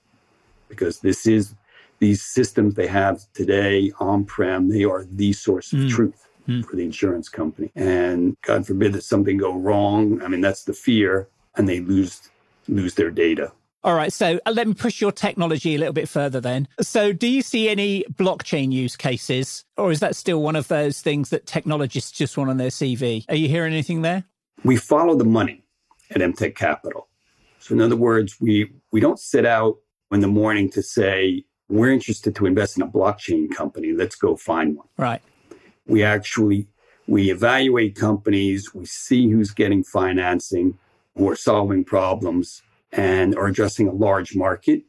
Because 0.68 1.00
this 1.00 1.26
is 1.26 1.54
these 1.98 2.22
systems 2.22 2.74
they 2.74 2.88
have 2.88 3.20
today 3.34 3.92
on-prem, 4.00 4.68
they 4.68 4.84
are 4.84 5.04
the 5.08 5.32
source 5.32 5.72
of 5.72 5.80
mm. 5.80 5.90
truth 5.90 6.26
mm. 6.48 6.64
for 6.64 6.74
the 6.74 6.84
insurance 6.84 7.28
company. 7.28 7.70
And 7.76 8.36
God 8.42 8.66
forbid 8.66 8.94
that 8.94 9.04
something 9.04 9.36
go 9.36 9.54
wrong. 9.54 10.20
I 10.22 10.28
mean, 10.28 10.40
that's 10.40 10.64
the 10.64 10.72
fear 10.72 11.28
and 11.56 11.68
they 11.68 11.80
lose 11.80 12.30
lose 12.68 12.94
their 12.94 13.10
data. 13.10 13.52
All 13.84 13.96
right, 13.96 14.12
so 14.12 14.38
uh, 14.46 14.52
let 14.52 14.68
me 14.68 14.74
push 14.74 15.00
your 15.00 15.10
technology 15.10 15.74
a 15.74 15.78
little 15.78 15.92
bit 15.92 16.08
further 16.08 16.40
then. 16.40 16.68
So, 16.80 17.12
do 17.12 17.26
you 17.26 17.42
see 17.42 17.68
any 17.68 18.04
blockchain 18.14 18.70
use 18.70 18.96
cases, 18.96 19.64
or 19.76 19.90
is 19.90 19.98
that 19.98 20.14
still 20.14 20.40
one 20.40 20.54
of 20.54 20.68
those 20.68 21.00
things 21.00 21.30
that 21.30 21.46
technologists 21.46 22.12
just 22.12 22.36
want 22.36 22.48
on 22.48 22.58
their 22.58 22.68
CV? 22.68 23.24
Are 23.28 23.34
you 23.34 23.48
hearing 23.48 23.72
anything 23.72 24.02
there? 24.02 24.22
We 24.62 24.76
follow 24.76 25.16
the 25.16 25.24
money 25.24 25.61
at 26.14 26.20
MTech 26.20 26.54
Capital. 26.54 27.08
So, 27.58 27.74
in 27.74 27.80
other 27.80 27.96
words, 27.96 28.40
we 28.40 28.72
we 28.90 29.00
don't 29.00 29.18
sit 29.18 29.46
out 29.46 29.76
in 30.10 30.20
the 30.20 30.28
morning 30.28 30.70
to 30.70 30.82
say 30.82 31.44
we're 31.68 31.90
interested 31.90 32.34
to 32.36 32.46
invest 32.46 32.76
in 32.76 32.82
a 32.82 32.88
blockchain 32.88 33.50
company. 33.50 33.92
Let's 33.92 34.16
go 34.16 34.36
find 34.36 34.76
one. 34.76 34.88
Right. 34.98 35.22
We 35.86 36.02
actually 36.02 36.66
we 37.06 37.30
evaluate 37.30 37.96
companies. 37.96 38.74
We 38.74 38.86
see 38.86 39.28
who's 39.30 39.50
getting 39.50 39.84
financing 39.84 40.78
who 41.16 41.28
are 41.28 41.36
solving 41.36 41.84
problems 41.84 42.62
and 42.90 43.36
are 43.36 43.46
addressing 43.46 43.88
a 43.88 43.92
large 43.92 44.34
market. 44.34 44.82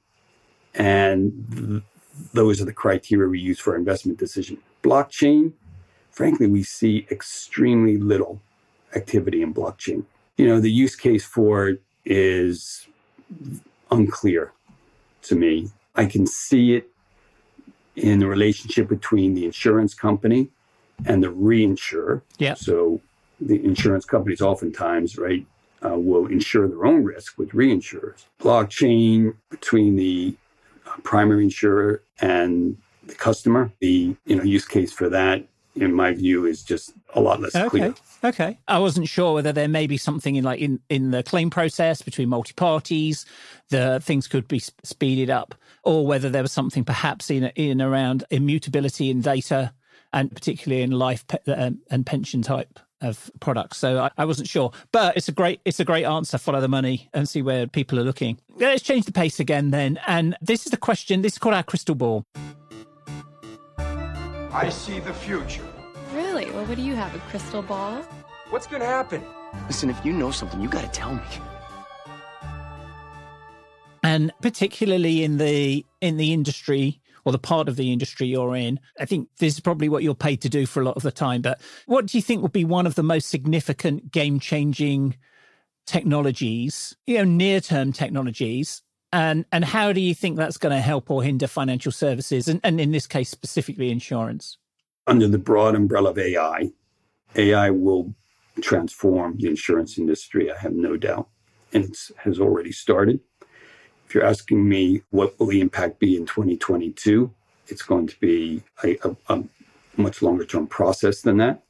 And 0.73 1.45
th- 1.55 1.83
those 2.33 2.61
are 2.61 2.65
the 2.65 2.73
criteria 2.73 3.29
we 3.29 3.39
use 3.39 3.59
for 3.59 3.75
investment 3.75 4.19
decision. 4.19 4.57
Blockchain, 4.83 5.53
frankly, 6.11 6.47
we 6.47 6.63
see 6.63 7.07
extremely 7.11 7.97
little 7.97 8.41
activity 8.95 9.41
in 9.41 9.53
blockchain. 9.53 10.05
You 10.37 10.47
know, 10.47 10.59
the 10.59 10.71
use 10.71 10.95
case 10.95 11.25
for 11.25 11.69
it 11.69 11.81
is 12.05 12.87
unclear 13.91 14.51
to 15.23 15.35
me. 15.35 15.69
I 15.95 16.05
can 16.05 16.25
see 16.25 16.75
it 16.75 16.89
in 17.95 18.19
the 18.19 18.27
relationship 18.27 18.87
between 18.87 19.35
the 19.35 19.45
insurance 19.45 19.93
company 19.93 20.49
and 21.05 21.23
the 21.23 21.27
reinsurer. 21.27 22.21
Yeah. 22.37 22.55
So 22.55 23.01
the 23.39 23.63
insurance 23.63 24.05
companies 24.05 24.41
oftentimes, 24.41 25.17
right, 25.17 25.45
uh, 25.85 25.97
will 25.97 26.27
insure 26.27 26.67
their 26.67 26.85
own 26.85 27.03
risk 27.03 27.37
with 27.37 27.49
reinsurers. 27.49 28.25
Blockchain 28.39 29.35
between 29.49 29.95
the 29.95 30.35
uh, 30.87 30.95
primary 31.03 31.43
insurer 31.43 32.01
and 32.19 32.77
the 33.05 33.15
customer. 33.15 33.71
The 33.79 34.15
you 34.25 34.35
know 34.35 34.43
use 34.43 34.65
case 34.65 34.91
for 34.91 35.09
that 35.09 35.47
in 35.75 35.93
my 35.93 36.13
view, 36.13 36.45
is 36.45 36.63
just 36.63 36.93
a 37.15 37.19
lot 37.21 37.39
less 37.41 37.55
Okay. 37.55 37.69
clear. 37.69 37.95
Okay. 38.23 38.59
I 38.67 38.79
wasn't 38.79 39.07
sure 39.09 39.33
whether 39.33 39.51
there 39.51 39.67
may 39.67 39.87
be 39.87 39.97
something 39.97 40.35
in 40.35 40.43
like 40.43 40.59
in, 40.59 40.79
in 40.89 41.11
the 41.11 41.23
claim 41.23 41.49
process 41.49 42.01
between 42.01 42.29
multi 42.29 42.53
parties, 42.53 43.25
the 43.69 43.99
things 44.03 44.27
could 44.27 44.47
be 44.47 44.59
sp- 44.61 44.79
speeded 44.83 45.29
up, 45.29 45.55
or 45.83 46.05
whether 46.05 46.29
there 46.29 46.41
was 46.43 46.51
something 46.51 46.83
perhaps 46.85 47.29
in 47.29 47.45
in 47.55 47.81
around 47.81 48.23
immutability 48.29 49.09
in 49.09 49.21
data, 49.21 49.73
and 50.13 50.33
particularly 50.33 50.83
in 50.83 50.91
life 50.91 51.25
pe- 51.27 51.51
um, 51.53 51.79
and 51.89 52.05
pension 52.05 52.41
type 52.41 52.79
of 53.01 53.29
products. 53.41 53.77
So 53.77 53.99
I, 53.99 54.11
I 54.17 54.23
wasn't 54.23 54.47
sure, 54.47 54.71
but 54.93 55.17
it's 55.17 55.27
a 55.27 55.33
great 55.33 55.59
it's 55.65 55.81
a 55.81 55.85
great 55.85 56.05
answer. 56.05 56.37
Follow 56.37 56.61
the 56.61 56.69
money 56.69 57.09
and 57.13 57.27
see 57.27 57.41
where 57.41 57.67
people 57.67 57.99
are 57.99 58.03
looking. 58.03 58.39
Let's 58.55 58.83
change 58.83 59.05
the 59.05 59.11
pace 59.11 59.39
again 59.41 59.71
then. 59.71 59.99
And 60.07 60.37
this 60.39 60.65
is 60.65 60.71
the 60.71 60.77
question. 60.77 61.21
This 61.23 61.33
is 61.33 61.39
called 61.39 61.55
our 61.55 61.63
crystal 61.63 61.95
ball. 61.95 62.23
I 64.53 64.69
see 64.69 64.99
the 64.99 65.13
future. 65.13 65.65
Really? 66.13 66.49
Well, 66.51 66.65
what 66.65 66.75
do 66.75 66.83
you 66.83 66.95
have? 66.95 67.15
A 67.15 67.19
crystal 67.19 67.61
ball? 67.63 68.01
What's 68.49 68.67
gonna 68.67 68.85
happen? 68.85 69.23
Listen, 69.67 69.89
if 69.89 70.05
you 70.05 70.13
know 70.13 70.31
something, 70.31 70.61
you 70.61 70.69
gotta 70.69 70.87
tell 70.89 71.15
me. 71.15 71.21
and 74.03 74.33
particularly 74.41 75.23
in 75.23 75.37
the 75.37 75.85
in 76.01 76.17
the 76.17 76.33
industry 76.33 76.99
or 77.25 77.31
the 77.31 77.39
part 77.39 77.69
of 77.69 77.77
the 77.77 77.91
industry 77.93 78.27
you're 78.27 78.53
in 78.55 78.77
i 78.99 79.05
think 79.05 79.29
this 79.39 79.53
is 79.53 79.59
probably 79.61 79.87
what 79.87 80.03
you're 80.03 80.13
paid 80.13 80.41
to 80.41 80.49
do 80.49 80.65
for 80.65 80.81
a 80.81 80.83
lot 80.83 80.97
of 80.97 81.03
the 81.03 81.11
time 81.11 81.41
but 81.41 81.61
what 81.85 82.05
do 82.05 82.17
you 82.17 82.21
think 82.21 82.41
would 82.41 82.51
be 82.51 82.65
one 82.65 82.85
of 82.85 82.95
the 82.95 83.03
most 83.03 83.29
significant 83.29 84.11
game 84.11 84.39
changing 84.41 85.15
technologies 85.85 86.95
you 87.07 87.17
know 87.17 87.23
near 87.23 87.61
term 87.61 87.93
technologies 87.93 88.81
and 89.13 89.45
and 89.53 89.65
how 89.65 89.93
do 89.93 90.01
you 90.01 90.15
think 90.15 90.37
that's 90.37 90.57
going 90.57 90.75
to 90.75 90.81
help 90.81 91.11
or 91.11 91.23
hinder 91.23 91.47
financial 91.47 91.93
services 91.93 92.49
and, 92.49 92.59
and 92.63 92.81
in 92.81 92.91
this 92.91 93.07
case 93.07 93.29
specifically 93.29 93.91
insurance 93.91 94.57
Under 95.07 95.27
the 95.27 95.37
broad 95.37 95.75
umbrella 95.75 96.11
of 96.11 96.17
AI, 96.17 96.71
AI 97.35 97.69
will 97.71 98.15
transform 98.61 99.37
the 99.37 99.47
insurance 99.49 99.97
industry, 99.97 100.51
I 100.51 100.57
have 100.57 100.73
no 100.73 100.97
doubt. 100.97 101.29
And 101.73 101.85
it 101.85 101.97
has 102.19 102.39
already 102.39 102.71
started. 102.71 103.19
If 104.05 104.15
you're 104.15 104.25
asking 104.25 104.67
me 104.69 105.01
what 105.09 105.39
will 105.39 105.47
the 105.47 105.61
impact 105.61 105.99
be 105.99 106.15
in 106.15 106.25
2022, 106.25 107.31
it's 107.67 107.81
going 107.81 108.07
to 108.07 108.19
be 108.19 108.63
a, 108.83 108.97
a, 109.03 109.15
a 109.29 109.43
much 109.97 110.21
longer 110.21 110.45
term 110.45 110.67
process 110.67 111.21
than 111.21 111.37
that. 111.37 111.63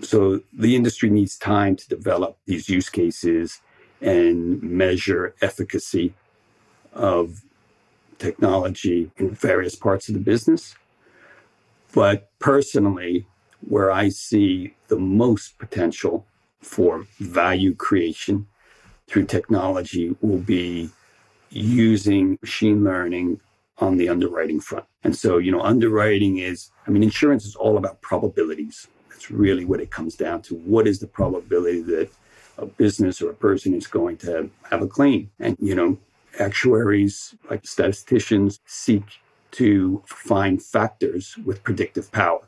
So 0.00 0.42
the 0.52 0.76
industry 0.76 1.10
needs 1.10 1.36
time 1.36 1.76
to 1.76 1.88
develop 1.88 2.38
these 2.46 2.68
use 2.68 2.88
cases 2.88 3.60
and 4.00 4.62
measure 4.62 5.34
efficacy 5.42 6.14
of 6.98 7.40
technology 8.18 9.10
in 9.16 9.30
various 9.30 9.74
parts 9.74 10.08
of 10.08 10.14
the 10.14 10.20
business. 10.20 10.74
But 11.94 12.30
personally, 12.38 13.26
where 13.60 13.90
I 13.90 14.10
see 14.10 14.74
the 14.88 14.98
most 14.98 15.58
potential 15.58 16.26
for 16.60 17.06
value 17.18 17.74
creation 17.74 18.46
through 19.06 19.24
technology 19.24 20.14
will 20.20 20.38
be 20.38 20.90
using 21.50 22.38
machine 22.42 22.84
learning 22.84 23.40
on 23.78 23.96
the 23.96 24.08
underwriting 24.08 24.60
front. 24.60 24.84
And 25.04 25.16
so, 25.16 25.38
you 25.38 25.50
know, 25.52 25.62
underwriting 25.62 26.38
is, 26.38 26.70
I 26.86 26.90
mean, 26.90 27.02
insurance 27.02 27.46
is 27.46 27.54
all 27.54 27.78
about 27.78 28.02
probabilities. 28.02 28.88
That's 29.08 29.30
really 29.30 29.64
what 29.64 29.80
it 29.80 29.90
comes 29.90 30.14
down 30.14 30.42
to. 30.42 30.56
What 30.56 30.86
is 30.86 30.98
the 30.98 31.06
probability 31.06 31.82
that 31.82 32.10
a 32.58 32.66
business 32.66 33.22
or 33.22 33.30
a 33.30 33.34
person 33.34 33.72
is 33.74 33.86
going 33.86 34.16
to 34.18 34.50
have 34.68 34.82
a 34.82 34.88
claim? 34.88 35.30
And, 35.38 35.56
you 35.60 35.74
know, 35.74 35.96
actuaries, 36.38 37.34
like 37.50 37.66
statisticians, 37.66 38.60
seek 38.66 39.04
to 39.52 40.02
find 40.06 40.62
factors 40.62 41.36
with 41.44 41.62
predictive 41.62 42.10
power. 42.12 42.46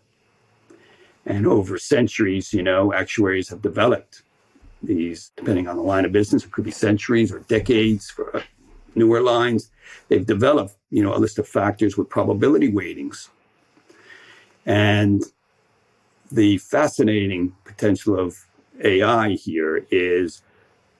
And 1.26 1.46
over 1.46 1.78
centuries, 1.78 2.52
you 2.52 2.62
know, 2.62 2.92
actuaries 2.92 3.48
have 3.48 3.62
developed 3.62 4.22
these, 4.82 5.30
depending 5.36 5.68
on 5.68 5.76
the 5.76 5.82
line 5.82 6.04
of 6.04 6.12
business, 6.12 6.44
it 6.44 6.52
could 6.52 6.64
be 6.64 6.70
centuries 6.70 7.32
or 7.32 7.40
decades 7.40 8.10
for 8.10 8.36
uh, 8.36 8.42
newer 8.94 9.20
lines. 9.20 9.70
They've 10.08 10.24
developed, 10.24 10.76
you 10.90 11.02
know, 11.02 11.14
a 11.14 11.18
list 11.18 11.38
of 11.38 11.46
factors 11.46 11.96
with 11.96 12.08
probability 12.08 12.68
weightings. 12.68 13.28
And 14.64 15.22
the 16.32 16.58
fascinating 16.58 17.54
potential 17.64 18.18
of 18.18 18.46
AI 18.82 19.30
here 19.30 19.86
is 19.90 20.42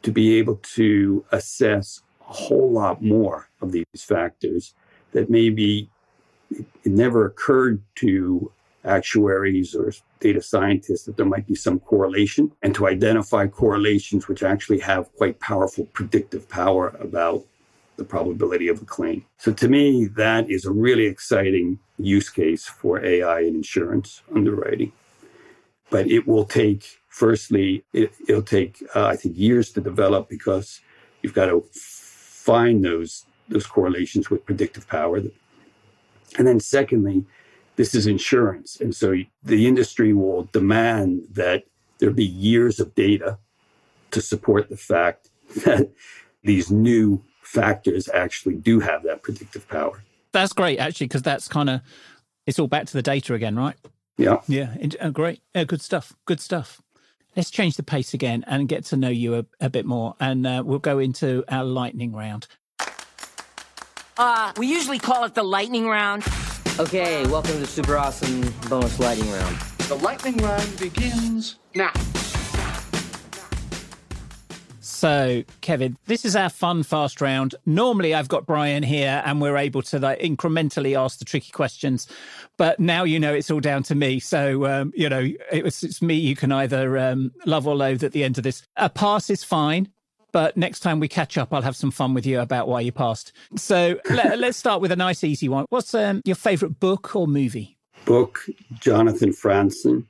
to 0.03 0.11
be 0.11 0.39
able 0.39 0.57
to 0.57 1.25
assess 1.31 2.03
a 2.31 2.33
whole 2.33 2.71
lot 2.71 3.03
more 3.03 3.49
of 3.61 3.73
these 3.73 3.85
factors 3.97 4.75
that 5.13 5.29
maybe 5.29 5.91
it 6.51 6.93
never 6.93 7.27
occurred 7.27 7.83
to 7.97 8.51
actuaries 8.85 9.75
or 9.75 9.93
data 10.21 10.41
scientists 10.41 11.05
that 11.05 11.17
there 11.17 11.27
might 11.27 11.47
be 11.47 11.55
some 11.55 11.79
correlation 11.81 12.51
and 12.63 12.75
to 12.75 12.87
identify 12.87 13.47
correlations 13.47 14.29
which 14.29 14.43
actually 14.43 14.79
have 14.79 15.13
quite 15.17 15.39
powerful 15.41 15.85
predictive 15.93 16.49
power 16.49 16.97
about 17.01 17.45
the 17.97 18.05
probability 18.05 18.69
of 18.69 18.81
a 18.81 18.85
claim. 18.85 19.25
So 19.37 19.53
to 19.53 19.69
me, 19.69 20.07
that 20.17 20.49
is 20.49 20.65
a 20.65 20.71
really 20.71 21.05
exciting 21.05 21.79
use 21.99 22.31
case 22.31 22.65
for 22.65 23.05
AI 23.05 23.41
in 23.41 23.55
insurance 23.57 24.23
underwriting. 24.35 24.93
But 25.91 26.07
it 26.07 26.27
will 26.27 26.47
take, 26.47 27.01
firstly, 27.09 27.85
it, 27.93 28.13
will 28.27 28.43
take, 28.43 28.83
uh, 28.95 29.07
I 29.07 29.17
think, 29.17 29.37
years 29.37 29.73
to 29.73 29.83
develop 29.83 30.31
because 30.31 30.81
you've 31.21 31.35
got 31.35 31.47
to 31.47 31.65
find 32.51 32.85
those 32.85 33.27
those 33.49 33.67
correlations 33.67 34.31
with 34.31 34.45
predictive 34.45 34.87
power. 34.89 35.17
And 36.39 36.47
then 36.47 36.61
secondly, 36.61 37.25
this 37.77 37.95
is 37.95 38.07
insurance. 38.07 38.81
And 38.81 38.95
so 38.95 39.15
the 39.43 39.67
industry 39.67 40.13
will 40.13 40.49
demand 40.53 41.23
that 41.33 41.65
there 41.99 42.11
be 42.11 42.25
years 42.25 42.79
of 42.79 42.95
data 42.95 43.39
to 44.13 44.21
support 44.21 44.69
the 44.69 44.77
fact 44.77 45.31
that 45.65 45.91
these 46.43 46.71
new 46.71 47.23
factors 47.43 48.09
actually 48.15 48.55
do 48.55 48.81
have 48.81 49.03
that 49.03 49.23
predictive 49.23 49.69
power. 49.69 50.03
that's 50.31 50.53
great 50.53 50.79
actually 50.79 51.09
because 51.09 51.23
that's 51.23 51.49
kind 51.49 51.69
of 51.69 51.81
it's 52.47 52.61
all 52.61 52.69
back 52.69 52.87
to 52.87 52.93
the 52.93 53.03
data 53.03 53.35
again 53.35 53.57
right 53.57 53.75
Yeah. 54.17 54.39
Yeah, 54.47 54.77
uh, 55.01 55.11
great. 55.11 55.41
Uh, 55.55 55.65
good 55.65 55.83
stuff. 55.83 56.13
Good 56.27 56.41
stuff. 56.41 56.81
Let's 57.37 57.51
change 57.51 57.77
the 57.77 57.83
pace 57.83 58.13
again 58.13 58.45
and 58.47 58.69
get 58.69 58.85
to 58.87 58.97
know 58.97 59.09
you 59.09 59.37
a, 59.37 59.47
a 59.61 59.71
bit 59.71 59.87
more. 59.87 60.17
And 60.19 60.47
uh, 60.47 60.63
we'll 60.67 60.81
go 60.81 60.99
into 60.99 61.45
our 61.49 61.65
lightning 61.65 62.13
round. 62.13 62.47
Uh, 64.17 64.53
we 64.57 64.67
usually 64.67 64.99
call 64.99 65.25
it 65.25 65.35
the 65.35 65.43
lightning 65.43 65.87
round. 65.87 66.25
Okay, 66.79 67.27
welcome 67.27 67.53
to 67.53 67.59
the 67.59 67.67
super 67.67 67.97
awesome 67.97 68.53
bonus 68.69 68.99
lightning 68.99 69.31
round. 69.31 69.57
The 69.89 69.97
lightning 69.97 70.37
round 70.39 70.79
begins 70.79 71.57
now. 71.75 71.93
So, 75.01 75.45
Kevin, 75.63 75.97
this 76.05 76.27
is 76.27 76.37
our 76.37 76.51
fun 76.51 76.83
fast 76.83 77.23
round. 77.23 77.55
Normally, 77.65 78.13
I've 78.13 78.29
got 78.29 78.45
Brian 78.45 78.83
here 78.83 79.23
and 79.25 79.41
we're 79.41 79.57
able 79.57 79.81
to 79.81 79.99
like 79.99 80.19
incrementally 80.19 80.95
ask 80.95 81.19
the 81.19 81.25
tricky 81.25 81.51
questions. 81.53 82.07
But 82.59 82.79
now 82.79 83.05
you 83.05 83.19
know 83.19 83.33
it's 83.33 83.51
all 83.51 83.61
down 83.61 83.83
to 83.85 83.95
me. 83.95 84.21
So, 84.21 84.67
um, 84.67 84.93
you 84.95 85.09
know, 85.09 85.27
it 85.51 85.65
was, 85.65 85.83
it's 85.83 86.03
me 86.03 86.17
you 86.17 86.37
can 86.37 86.53
either 86.53 86.99
um, 86.99 87.33
love 87.47 87.67
or 87.67 87.75
loathe 87.75 88.05
at 88.05 88.13
the 88.13 88.23
end 88.23 88.37
of 88.37 88.45
this. 88.45 88.63
A 88.77 88.91
pass 88.91 89.31
is 89.31 89.43
fine. 89.43 89.89
But 90.33 90.59
next 90.59 90.81
time 90.81 91.01
we 91.01 91.09
catch 91.09 91.39
up, 91.39 91.55
I'll 91.55 91.63
have 91.63 91.77
some 91.77 91.91
fun 91.91 92.13
with 92.13 92.27
you 92.27 92.39
about 92.39 92.69
why 92.69 92.83
you 92.83 92.93
passed. 92.93 93.33
So 93.57 93.99
let, 94.11 94.39
let's 94.39 94.59
start 94.59 94.83
with 94.83 94.93
a 94.93 94.97
nice, 94.97 95.25
easy 95.25 95.49
one. 95.49 95.65
What's 95.71 95.95
um, 95.95 96.21
your 96.27 96.37
favorite 96.37 96.79
book 96.79 97.17
or 97.17 97.27
movie? 97.27 97.79
Book, 98.05 98.45
Jonathan 98.79 99.31
Franzen, 99.31 100.05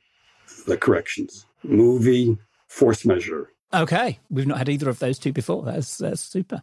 The 0.66 0.76
Corrections. 0.76 1.46
Movie, 1.62 2.36
Force 2.66 3.04
Majeure. 3.04 3.52
Okay, 3.72 4.18
we've 4.30 4.46
not 4.46 4.58
had 4.58 4.68
either 4.68 4.88
of 4.88 4.98
those 4.98 5.18
two 5.18 5.32
before. 5.32 5.62
That's 5.62 5.98
that's 5.98 6.20
super. 6.20 6.60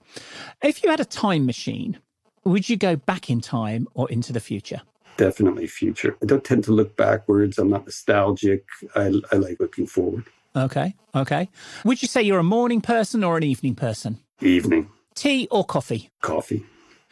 If 0.61 0.83
you 0.83 0.89
had 0.89 0.99
a 0.99 1.05
time 1.05 1.45
machine, 1.45 1.99
would 2.43 2.67
you 2.69 2.75
go 2.77 2.95
back 2.97 3.29
in 3.29 3.39
time 3.41 3.87
or 3.93 4.09
into 4.11 4.33
the 4.33 4.39
future? 4.41 4.81
Definitely 5.15 5.67
future. 5.67 6.15
I 6.21 6.25
don't 6.25 6.43
tend 6.43 6.63
to 6.65 6.71
look 6.71 6.95
backwards. 6.97 7.57
I'm 7.57 7.69
not 7.69 7.85
nostalgic. 7.85 8.65
I, 8.95 9.13
I 9.31 9.37
like 9.37 9.59
looking 9.59 9.87
forward. 9.87 10.25
Okay, 10.55 10.95
okay. 11.15 11.49
Would 11.85 12.01
you 12.01 12.07
say 12.07 12.21
you're 12.21 12.39
a 12.39 12.43
morning 12.43 12.81
person 12.81 13.23
or 13.23 13.37
an 13.37 13.43
evening 13.43 13.75
person? 13.75 14.19
Evening, 14.41 14.89
Tea 15.15 15.47
or 15.49 15.63
coffee? 15.63 16.09
coffee, 16.21 16.65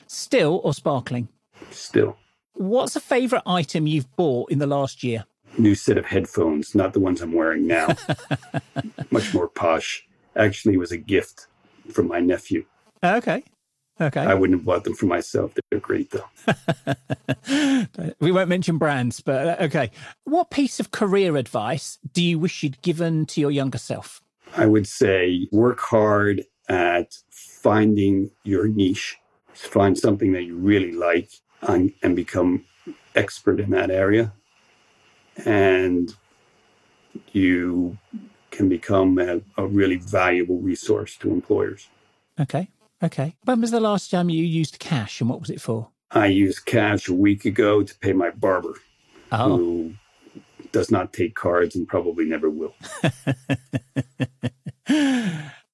Still 0.08 0.62
or 0.64 0.74
sparkling? 0.74 1.30
still. 1.72 2.18
What's 2.54 2.96
a 2.96 3.00
favorite 3.02 3.44
item 3.46 3.88
you've 3.88 4.14
bought 4.16 4.52
in 4.52 4.60
the 4.60 4.68
last 4.68 5.04
year? 5.04 5.26
New 5.58 5.76
set 5.76 5.98
of 5.98 6.06
headphones, 6.06 6.76
not 6.76 6.94
the 6.94 7.00
ones 7.00 7.22
I'm 7.22 7.34
wearing 7.34 7.68
now. 7.68 7.96
Much 9.12 9.34
more 9.34 9.48
posh. 9.48 10.06
Actually, 10.36 10.76
it 10.76 10.80
was 10.80 10.92
a 10.92 10.98
gift 10.98 11.48
from 11.92 12.08
my 12.08 12.20
nephew. 12.20 12.66
Okay, 13.04 13.44
okay. 14.02 14.22
I 14.22 14.34
wouldn't 14.34 14.60
have 14.60 14.66
bought 14.66 14.84
them 14.84 14.96
for 14.96 15.06
myself. 15.06 15.54
They're 15.70 15.80
great, 15.80 16.12
though. 16.12 17.86
we 18.20 18.32
won't 18.32 18.50
mention 18.50 18.78
brands, 18.78 19.22
but 19.22 19.48
uh, 19.48 19.64
okay. 19.64 19.92
What 20.26 20.50
piece 20.50 20.80
of 20.80 20.92
career 20.92 21.38
advice 21.38 22.00
do 22.14 22.24
you 22.24 22.40
wish 22.40 22.64
you'd 22.64 22.82
given 22.82 23.26
to 23.28 23.42
your 23.42 23.52
younger 23.52 23.78
self? 23.78 24.22
I 24.58 24.66
would 24.66 24.88
say 24.88 25.48
work 25.52 25.80
hard 25.80 26.46
at 26.68 27.18
finding 27.30 28.32
your 28.44 28.68
niche, 28.68 29.18
find 29.54 29.98
something 29.98 30.34
that 30.34 30.44
you 30.44 30.56
really 30.56 30.92
like 30.92 31.30
and, 31.62 31.94
and 32.02 32.16
become 32.16 32.66
expert 33.16 33.60
in 33.60 33.72
that 33.72 33.92
area. 33.92 34.34
And 35.46 36.16
you 37.34 37.98
can 38.52 38.70
become 38.70 39.18
a, 39.20 39.42
a 39.58 39.66
really 39.68 39.98
valuable 39.98 40.60
resource 40.60 41.16
to 41.18 41.32
employers. 41.32 41.88
Okay. 42.40 42.70
Okay. 43.04 43.36
When 43.44 43.60
was 43.62 43.72
the 43.72 43.80
last 43.82 44.10
time 44.12 44.30
you 44.30 44.44
used 44.44 44.80
cash 44.80 45.20
and 45.22 45.30
what 45.30 45.40
was 45.42 45.50
it 45.50 45.60
for? 45.62 45.90
I 46.12 46.28
used 46.28 46.66
cash 46.66 47.08
a 47.10 47.14
week 47.14 47.46
ago 47.46 47.84
to 47.84 48.00
pay 48.00 48.14
my 48.14 48.30
barber, 48.30 48.76
Oh. 49.32 49.58
who 49.58 49.94
does 50.72 50.92
not 50.92 51.12
take 51.12 51.36
cards 51.36 51.76
and 51.76 51.88
probably 51.88 52.26
never 52.26 52.50
will. 52.50 52.74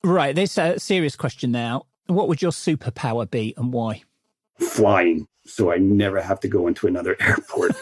Right. 0.03 0.33
This 0.35 0.57
a 0.57 0.79
serious 0.79 1.15
question 1.15 1.51
now. 1.51 1.83
What 2.07 2.27
would 2.27 2.41
your 2.41 2.51
superpower 2.51 3.29
be 3.29 3.53
and 3.55 3.71
why? 3.71 4.01
Flying, 4.59 5.27
so 5.51 5.71
I 5.71 5.77
never 5.77 6.21
have 6.21 6.39
to 6.41 6.47
go 6.47 6.67
into 6.67 6.87
another 6.87 7.15
airport. 7.21 7.75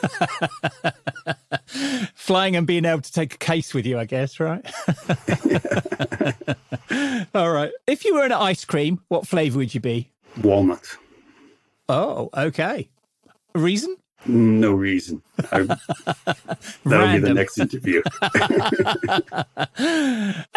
Flying 2.15 2.55
and 2.55 2.65
being 2.65 2.85
able 2.85 3.01
to 3.01 3.11
take 3.11 3.35
a 3.35 3.37
case 3.37 3.73
with 3.73 3.85
you, 3.85 3.99
I 3.99 4.05
guess, 4.05 4.39
right? 4.39 4.65
All 7.35 7.51
right. 7.51 7.71
If 7.87 8.05
you 8.05 8.15
were 8.15 8.23
an 8.23 8.31
ice 8.31 8.65
cream, 8.65 9.01
what 9.07 9.27
flavor 9.27 9.59
would 9.59 9.73
you 9.73 9.79
be? 9.79 10.11
Walnut. 10.41 10.97
Oh, 11.87 12.29
okay. 12.35 12.89
Reason? 13.55 13.95
No 14.25 14.73
reason. 14.73 15.21
I, 15.51 15.61
that'll 16.83 17.13
be 17.13 17.19
the 17.19 17.33
next 17.33 17.57
interview. 17.57 18.01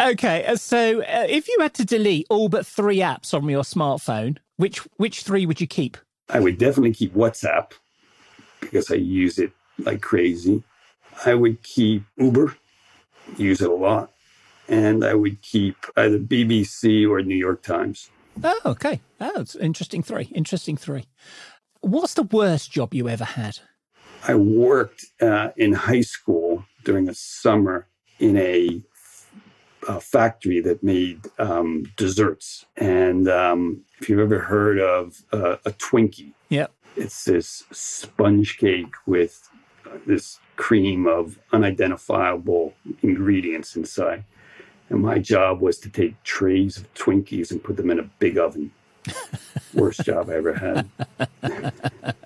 Okay, 0.01 0.45
uh, 0.45 0.57
so 0.57 1.01
uh, 1.01 1.25
if 1.29 1.47
you 1.47 1.57
had 1.61 1.73
to 1.75 1.85
delete 1.85 2.27
all 2.29 2.49
but 2.49 2.67
three 2.67 2.97
apps 2.97 3.33
on 3.33 3.47
your 3.47 3.63
smartphone, 3.63 4.37
which 4.57 4.79
which 4.97 5.23
three 5.23 5.45
would 5.45 5.61
you 5.61 5.67
keep? 5.67 5.97
I 6.29 6.39
would 6.39 6.57
definitely 6.57 6.93
keep 6.93 7.13
WhatsApp 7.13 7.71
because 8.59 8.91
I 8.91 8.95
use 8.95 9.37
it 9.39 9.51
like 9.77 10.01
crazy. 10.01 10.63
I 11.25 11.33
would 11.33 11.61
keep 11.63 12.03
Uber, 12.17 12.55
use 13.37 13.61
it 13.61 13.69
a 13.69 13.73
lot. 13.73 14.11
And 14.67 15.03
I 15.03 15.13
would 15.13 15.41
keep 15.41 15.75
either 15.97 16.17
BBC 16.17 17.07
or 17.07 17.21
New 17.21 17.35
York 17.35 17.61
Times. 17.61 18.09
Oh, 18.41 18.59
okay. 18.65 19.01
Oh, 19.19 19.41
it's 19.41 19.55
interesting 19.55 20.01
three. 20.01 20.25
Interesting 20.33 20.77
three. 20.77 21.05
What's 21.81 22.13
the 22.13 22.23
worst 22.23 22.71
job 22.71 22.93
you 22.93 23.09
ever 23.09 23.25
had? 23.25 23.59
I 24.25 24.35
worked 24.35 25.05
uh, 25.21 25.49
in 25.57 25.73
high 25.73 26.01
school 26.01 26.65
during 26.85 27.09
a 27.09 27.13
summer 27.13 27.87
in 28.19 28.37
a, 28.37 28.81
a 29.87 29.99
factory 29.99 30.59
that 30.61 30.83
made 30.83 31.21
um, 31.39 31.83
desserts. 31.97 32.65
And 32.77 33.27
um, 33.27 33.81
if 33.99 34.09
you've 34.09 34.19
ever 34.19 34.39
heard 34.39 34.79
of 34.79 35.23
uh, 35.31 35.57
a 35.65 35.71
Twinkie, 35.71 36.33
Yep. 36.49 36.71
it's 36.95 37.25
this 37.25 37.63
sponge 37.71 38.57
cake 38.57 38.93
with 39.05 39.49
uh, 39.85 39.97
this 40.05 40.39
cream 40.55 41.07
of 41.07 41.39
unidentifiable 41.51 42.73
ingredients 43.01 43.75
inside. 43.75 44.23
And 44.89 45.01
my 45.01 45.17
job 45.19 45.61
was 45.61 45.79
to 45.79 45.89
take 45.89 46.21
trays 46.23 46.77
of 46.77 46.93
Twinkies 46.93 47.51
and 47.51 47.63
put 47.63 47.77
them 47.77 47.89
in 47.89 47.99
a 47.99 48.03
big 48.19 48.37
oven. 48.37 48.71
Worst 49.73 50.03
job 50.05 50.29
I 50.29 50.35
ever 50.35 50.53
had. 50.53 50.89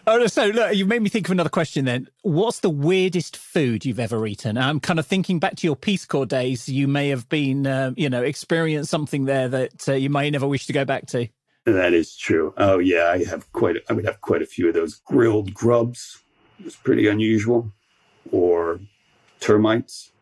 Oh, 0.06 0.26
so 0.26 0.46
look, 0.46 0.74
you 0.74 0.86
made 0.86 1.02
me 1.02 1.08
think 1.08 1.26
of 1.26 1.32
another 1.32 1.50
question 1.50 1.84
then. 1.84 2.08
What's 2.22 2.60
the 2.60 2.70
weirdest 2.70 3.36
food 3.36 3.84
you've 3.84 4.00
ever 4.00 4.26
eaten? 4.26 4.56
I'm 4.58 4.80
kind 4.80 4.98
of 4.98 5.06
thinking 5.06 5.38
back 5.38 5.56
to 5.56 5.66
your 5.66 5.76
Peace 5.76 6.04
Corps 6.04 6.26
days. 6.26 6.68
You 6.68 6.86
may 6.88 7.08
have 7.08 7.28
been, 7.28 7.66
uh, 7.66 7.92
you 7.96 8.08
know, 8.10 8.22
experienced 8.22 8.90
something 8.90 9.24
there 9.24 9.48
that 9.48 9.88
uh, 9.88 9.92
you 9.94 10.10
may 10.10 10.30
never 10.30 10.46
wish 10.46 10.66
to 10.66 10.72
go 10.72 10.84
back 10.84 11.06
to. 11.06 11.28
That 11.64 11.94
is 11.94 12.16
true. 12.16 12.52
Oh 12.58 12.78
yeah, 12.78 13.06
I 13.06 13.24
have 13.24 13.50
quite. 13.52 13.76
A, 13.76 13.80
I 13.88 13.94
would 13.94 14.04
have 14.04 14.20
quite 14.20 14.42
a 14.42 14.46
few 14.46 14.68
of 14.68 14.74
those 14.74 14.96
grilled 15.06 15.54
grubs. 15.54 16.22
It's 16.62 16.76
pretty 16.76 17.08
unusual, 17.08 17.72
or 18.30 18.80
termites 19.40 20.12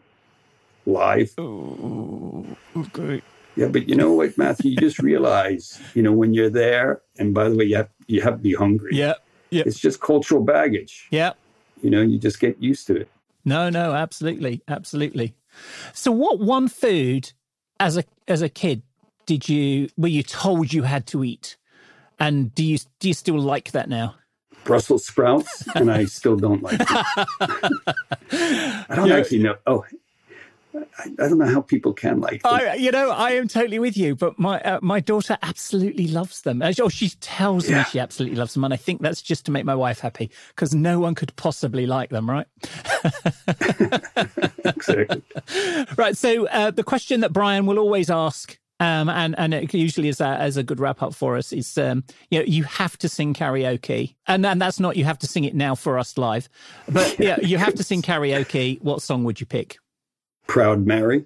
live. 0.87 1.33
Oh, 1.39 2.47
okay. 2.77 3.23
Yeah, 3.57 3.67
but 3.67 3.89
you 3.89 3.97
know 3.97 4.13
what, 4.13 4.39
Matthew? 4.39 4.71
You 4.71 4.77
just 4.77 4.99
realize, 5.03 5.81
you 5.95 6.03
know, 6.03 6.13
when 6.13 6.33
you're 6.33 6.51
there, 6.51 7.03
and 7.19 7.35
by 7.35 7.49
the 7.49 7.57
way, 7.57 7.65
you 7.65 7.77
have 7.77 7.91
you 8.07 8.21
have 8.23 8.35
to 8.35 8.43
be 8.43 8.55
hungry. 8.55 8.93
Yeah. 8.95 9.15
Yeah. 9.53 9.65
It's 9.67 9.79
just 9.79 10.01
cultural 10.01 10.43
baggage. 10.43 11.09
Yeah. 11.11 11.33
You 11.83 11.91
know, 11.91 12.01
you 12.01 12.19
just 12.19 12.41
get 12.41 12.61
used 12.63 12.87
to 12.87 12.97
it. 12.97 13.09
No, 13.45 13.69
no, 13.69 13.93
absolutely, 13.93 14.63
absolutely. 14.67 15.35
So, 15.93 16.11
what 16.11 16.39
one 16.39 16.69
food 16.69 17.33
as 17.79 17.99
a 17.99 18.05
as 18.29 18.41
a 18.41 18.49
kid 18.49 18.83
did 19.27 19.49
you 19.49 19.89
were 19.97 20.09
you 20.09 20.23
told 20.23 20.73
you 20.73 20.85
had 20.85 21.07
to 21.09 21.23
eat, 21.25 21.57
and 22.19 22.55
do 22.55 22.65
you 22.65 22.79
do 22.99 23.09
you 23.09 23.15
still 23.15 23.39
like 23.39 23.73
that 23.73 23.89
now? 23.89 24.15
Brussels 24.65 25.05
sprouts, 25.05 25.67
and 25.75 25.91
I 25.91 26.05
still 26.19 26.37
don't 26.37 26.63
like 26.63 26.79
them. 26.79 26.87
I 27.41 28.95
don't 28.95 29.13
actually 29.13 29.43
know. 29.43 29.57
Oh, 29.67 29.85
I, 30.75 31.05
I 31.05 31.29
don't 31.29 31.39
know 31.39 31.47
how 31.47 31.61
people 31.61 31.93
can 31.93 32.21
like 32.21 32.43
them. 32.43 32.53
I, 32.53 32.75
you 32.75 32.91
know, 32.91 33.11
I 33.11 33.33
am 33.33 33.49
totally 33.49 33.79
with 33.79 33.97
you. 33.97 34.15
But 34.15 34.39
my 34.39 34.61
uh, 34.61 34.81
my 34.83 35.01
daughter 35.01 35.37
absolutely 35.43 36.09
loves 36.09 36.43
them. 36.43 36.63
Uh, 36.63 36.73
Oh, 36.81 36.89
she 36.89 37.11
tells 37.21 37.69
me 37.71 37.83
she 37.91 37.99
absolutely 38.01 38.37
loves 38.39 38.55
them, 38.55 38.65
and 38.65 38.73
I 38.75 38.77
think 38.77 39.03
that's 39.03 39.23
just 39.23 39.45
to 39.47 39.51
make 39.53 39.65
my 39.65 39.75
wife 39.75 40.01
happy 40.01 40.31
because 40.49 40.75
no 40.75 40.99
one 40.99 41.15
could 41.15 41.35
possibly 41.37 41.87
like 41.87 42.11
them, 42.11 42.29
right? 42.29 42.47
exactly. 44.65 45.23
Right. 45.97 46.17
So 46.17 46.47
uh, 46.49 46.71
the 46.71 46.83
question 46.85 47.21
that 47.21 47.33
Brian 47.33 47.67
will 47.67 47.79
always 47.79 48.11
ask, 48.11 48.59
um, 48.81 49.09
and 49.09 49.39
and 49.39 49.53
it 49.55 49.73
usually 49.75 50.09
is 50.09 50.21
a, 50.21 50.27
as 50.27 50.57
a 50.57 50.63
good 50.63 50.81
wrap 50.81 51.03
up 51.03 51.15
for 51.15 51.37
us, 51.37 51.53
is 51.53 51.77
um, 51.79 52.05
you 52.31 52.39
know 52.39 52.45
you 52.45 52.65
have 52.65 52.97
to 52.99 53.09
sing 53.09 53.35
karaoke, 53.35 54.15
and 54.27 54.45
and 54.47 54.61
that's 54.61 54.81
not 54.81 54.97
you 54.97 55.05
have 55.05 55.19
to 55.21 55.27
sing 55.27 55.45
it 55.45 55.55
now 55.55 55.75
for 55.75 55.99
us 55.99 56.17
live, 56.19 56.49
but 56.89 57.19
yeah, 57.21 57.39
you 57.41 57.59
have 57.59 57.75
to 57.75 57.83
sing 57.85 58.03
karaoke. 58.03 58.81
What 58.83 59.03
song 59.03 59.25
would 59.25 59.41
you 59.41 59.47
pick? 59.47 59.79
Proud 60.47 60.87
Mary. 60.87 61.25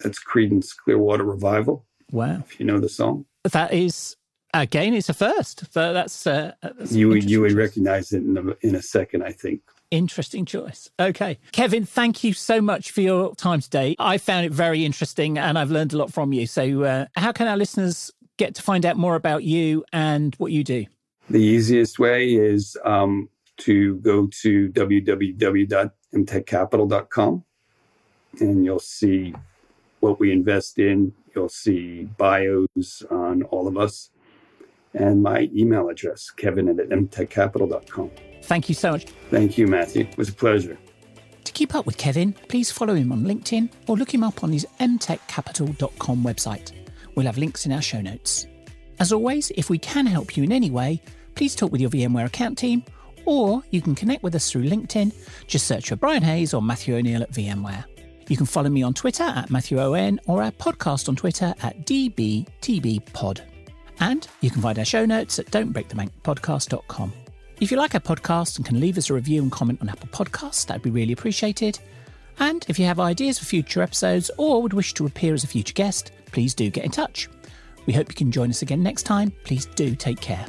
That's 0.00 0.22
Creedence 0.22 0.76
Clearwater 0.76 1.24
Revival. 1.24 1.84
Wow, 2.12 2.44
If 2.46 2.60
you 2.60 2.66
know 2.66 2.78
the 2.78 2.88
song, 2.88 3.24
that 3.44 3.72
is 3.72 4.16
again, 4.54 4.94
it's 4.94 5.08
a 5.08 5.14
first. 5.14 5.72
So 5.72 5.92
that's, 5.92 6.26
uh, 6.26 6.52
that's 6.62 6.92
you 6.92 7.08
would 7.08 7.28
you 7.28 7.40
would 7.40 7.52
recognize 7.52 8.12
it 8.12 8.22
in 8.22 8.36
a, 8.36 8.66
in 8.66 8.76
a 8.76 8.82
second. 8.82 9.22
I 9.22 9.32
think. 9.32 9.62
Interesting 9.90 10.44
choice. 10.44 10.90
Okay. 10.98 11.38
Kevin, 11.52 11.84
thank 11.84 12.24
you 12.24 12.32
so 12.32 12.60
much 12.60 12.90
for 12.90 13.02
your 13.02 13.36
time 13.36 13.60
today. 13.60 13.94
I 14.00 14.18
found 14.18 14.44
it 14.44 14.52
very 14.52 14.84
interesting 14.84 15.38
and 15.38 15.56
I've 15.56 15.70
learned 15.70 15.92
a 15.92 15.96
lot 15.96 16.12
from 16.12 16.32
you. 16.32 16.48
So, 16.48 16.82
uh, 16.82 17.06
how 17.14 17.30
can 17.30 17.46
our 17.46 17.56
listeners 17.56 18.10
get 18.36 18.56
to 18.56 18.62
find 18.62 18.84
out 18.84 18.96
more 18.96 19.14
about 19.14 19.44
you 19.44 19.84
and 19.92 20.34
what 20.36 20.50
you 20.50 20.64
do? 20.64 20.86
The 21.30 21.38
easiest 21.38 22.00
way 22.00 22.34
is 22.34 22.76
um, 22.84 23.28
to 23.58 23.98
go 23.98 24.26
to 24.42 24.70
www.mtechcapital.com 24.70 27.44
and 28.40 28.64
you'll 28.64 28.78
see 28.78 29.34
what 30.00 30.20
we 30.20 30.32
invest 30.32 30.78
in. 30.78 31.12
You'll 31.34 31.48
see 31.48 32.04
bios 32.16 33.02
on 33.10 33.42
all 33.44 33.66
of 33.68 33.76
us 33.76 34.10
and 34.96 35.22
my 35.22 35.50
email 35.54 35.88
address, 35.88 36.30
kevin 36.30 36.68
at 36.68 36.76
mtechcapital.com. 36.76 38.10
Thank 38.42 38.68
you 38.68 38.74
so 38.74 38.92
much. 38.92 39.06
Thank 39.30 39.58
you, 39.58 39.66
Matthew. 39.66 40.06
It 40.10 40.16
was 40.16 40.30
a 40.30 40.32
pleasure. 40.32 40.78
To 41.44 41.52
keep 41.52 41.74
up 41.74 41.86
with 41.86 41.96
Kevin, 41.96 42.32
please 42.48 42.70
follow 42.70 42.94
him 42.94 43.12
on 43.12 43.22
LinkedIn 43.22 43.70
or 43.86 43.96
look 43.96 44.12
him 44.12 44.24
up 44.24 44.42
on 44.42 44.52
his 44.52 44.66
mtechcapital.com 44.80 46.24
website. 46.24 46.72
We'll 47.14 47.26
have 47.26 47.38
links 47.38 47.66
in 47.66 47.72
our 47.72 47.82
show 47.82 48.00
notes. 48.00 48.46
As 48.98 49.12
always, 49.12 49.52
if 49.56 49.70
we 49.70 49.78
can 49.78 50.06
help 50.06 50.36
you 50.36 50.42
in 50.42 50.52
any 50.52 50.70
way, 50.70 51.02
please 51.34 51.54
talk 51.54 51.70
with 51.70 51.80
your 51.80 51.90
VMware 51.90 52.26
account 52.26 52.58
team 52.58 52.82
or 53.26 53.62
you 53.70 53.82
can 53.82 53.94
connect 53.94 54.22
with 54.22 54.34
us 54.34 54.50
through 54.50 54.64
LinkedIn. 54.64 55.12
Just 55.46 55.66
search 55.66 55.88
for 55.88 55.96
Brian 55.96 56.22
Hayes 56.22 56.54
or 56.54 56.62
Matthew 56.62 56.96
O'Neill 56.96 57.22
at 57.22 57.32
VMware. 57.32 57.84
You 58.28 58.36
can 58.36 58.46
follow 58.46 58.68
me 58.68 58.82
on 58.82 58.94
Twitter 58.94 59.22
at 59.22 59.50
Matthew 59.50 59.78
ON 59.78 60.20
or 60.26 60.42
our 60.42 60.50
podcast 60.50 61.08
on 61.08 61.16
Twitter 61.16 61.54
at 61.62 61.86
DBTBPod. 61.86 63.40
And 64.00 64.28
you 64.40 64.50
can 64.50 64.62
find 64.62 64.78
our 64.78 64.84
show 64.84 65.06
notes 65.06 65.38
at 65.38 65.46
don'tbreakthebankpodcast.com. 65.46 67.12
If 67.60 67.70
you 67.70 67.78
like 67.78 67.94
our 67.94 68.00
podcast 68.00 68.56
and 68.56 68.66
can 68.66 68.80
leave 68.80 68.98
us 68.98 69.08
a 69.08 69.14
review 69.14 69.42
and 69.42 69.50
comment 69.50 69.80
on 69.80 69.88
Apple 69.88 70.08
Podcasts, 70.08 70.66
that'd 70.66 70.82
be 70.82 70.90
really 70.90 71.12
appreciated. 71.12 71.78
And 72.38 72.66
if 72.68 72.78
you 72.78 72.84
have 72.84 73.00
ideas 73.00 73.38
for 73.38 73.46
future 73.46 73.80
episodes 73.80 74.30
or 74.36 74.60
would 74.60 74.74
wish 74.74 74.92
to 74.94 75.06
appear 75.06 75.32
as 75.32 75.44
a 75.44 75.46
future 75.46 75.72
guest, 75.72 76.10
please 76.32 76.54
do 76.54 76.68
get 76.68 76.84
in 76.84 76.90
touch. 76.90 77.30
We 77.86 77.94
hope 77.94 78.08
you 78.08 78.14
can 78.14 78.32
join 78.32 78.50
us 78.50 78.62
again 78.62 78.82
next 78.82 79.04
time. 79.04 79.32
Please 79.44 79.66
do 79.66 79.94
take 79.94 80.20
care. 80.20 80.46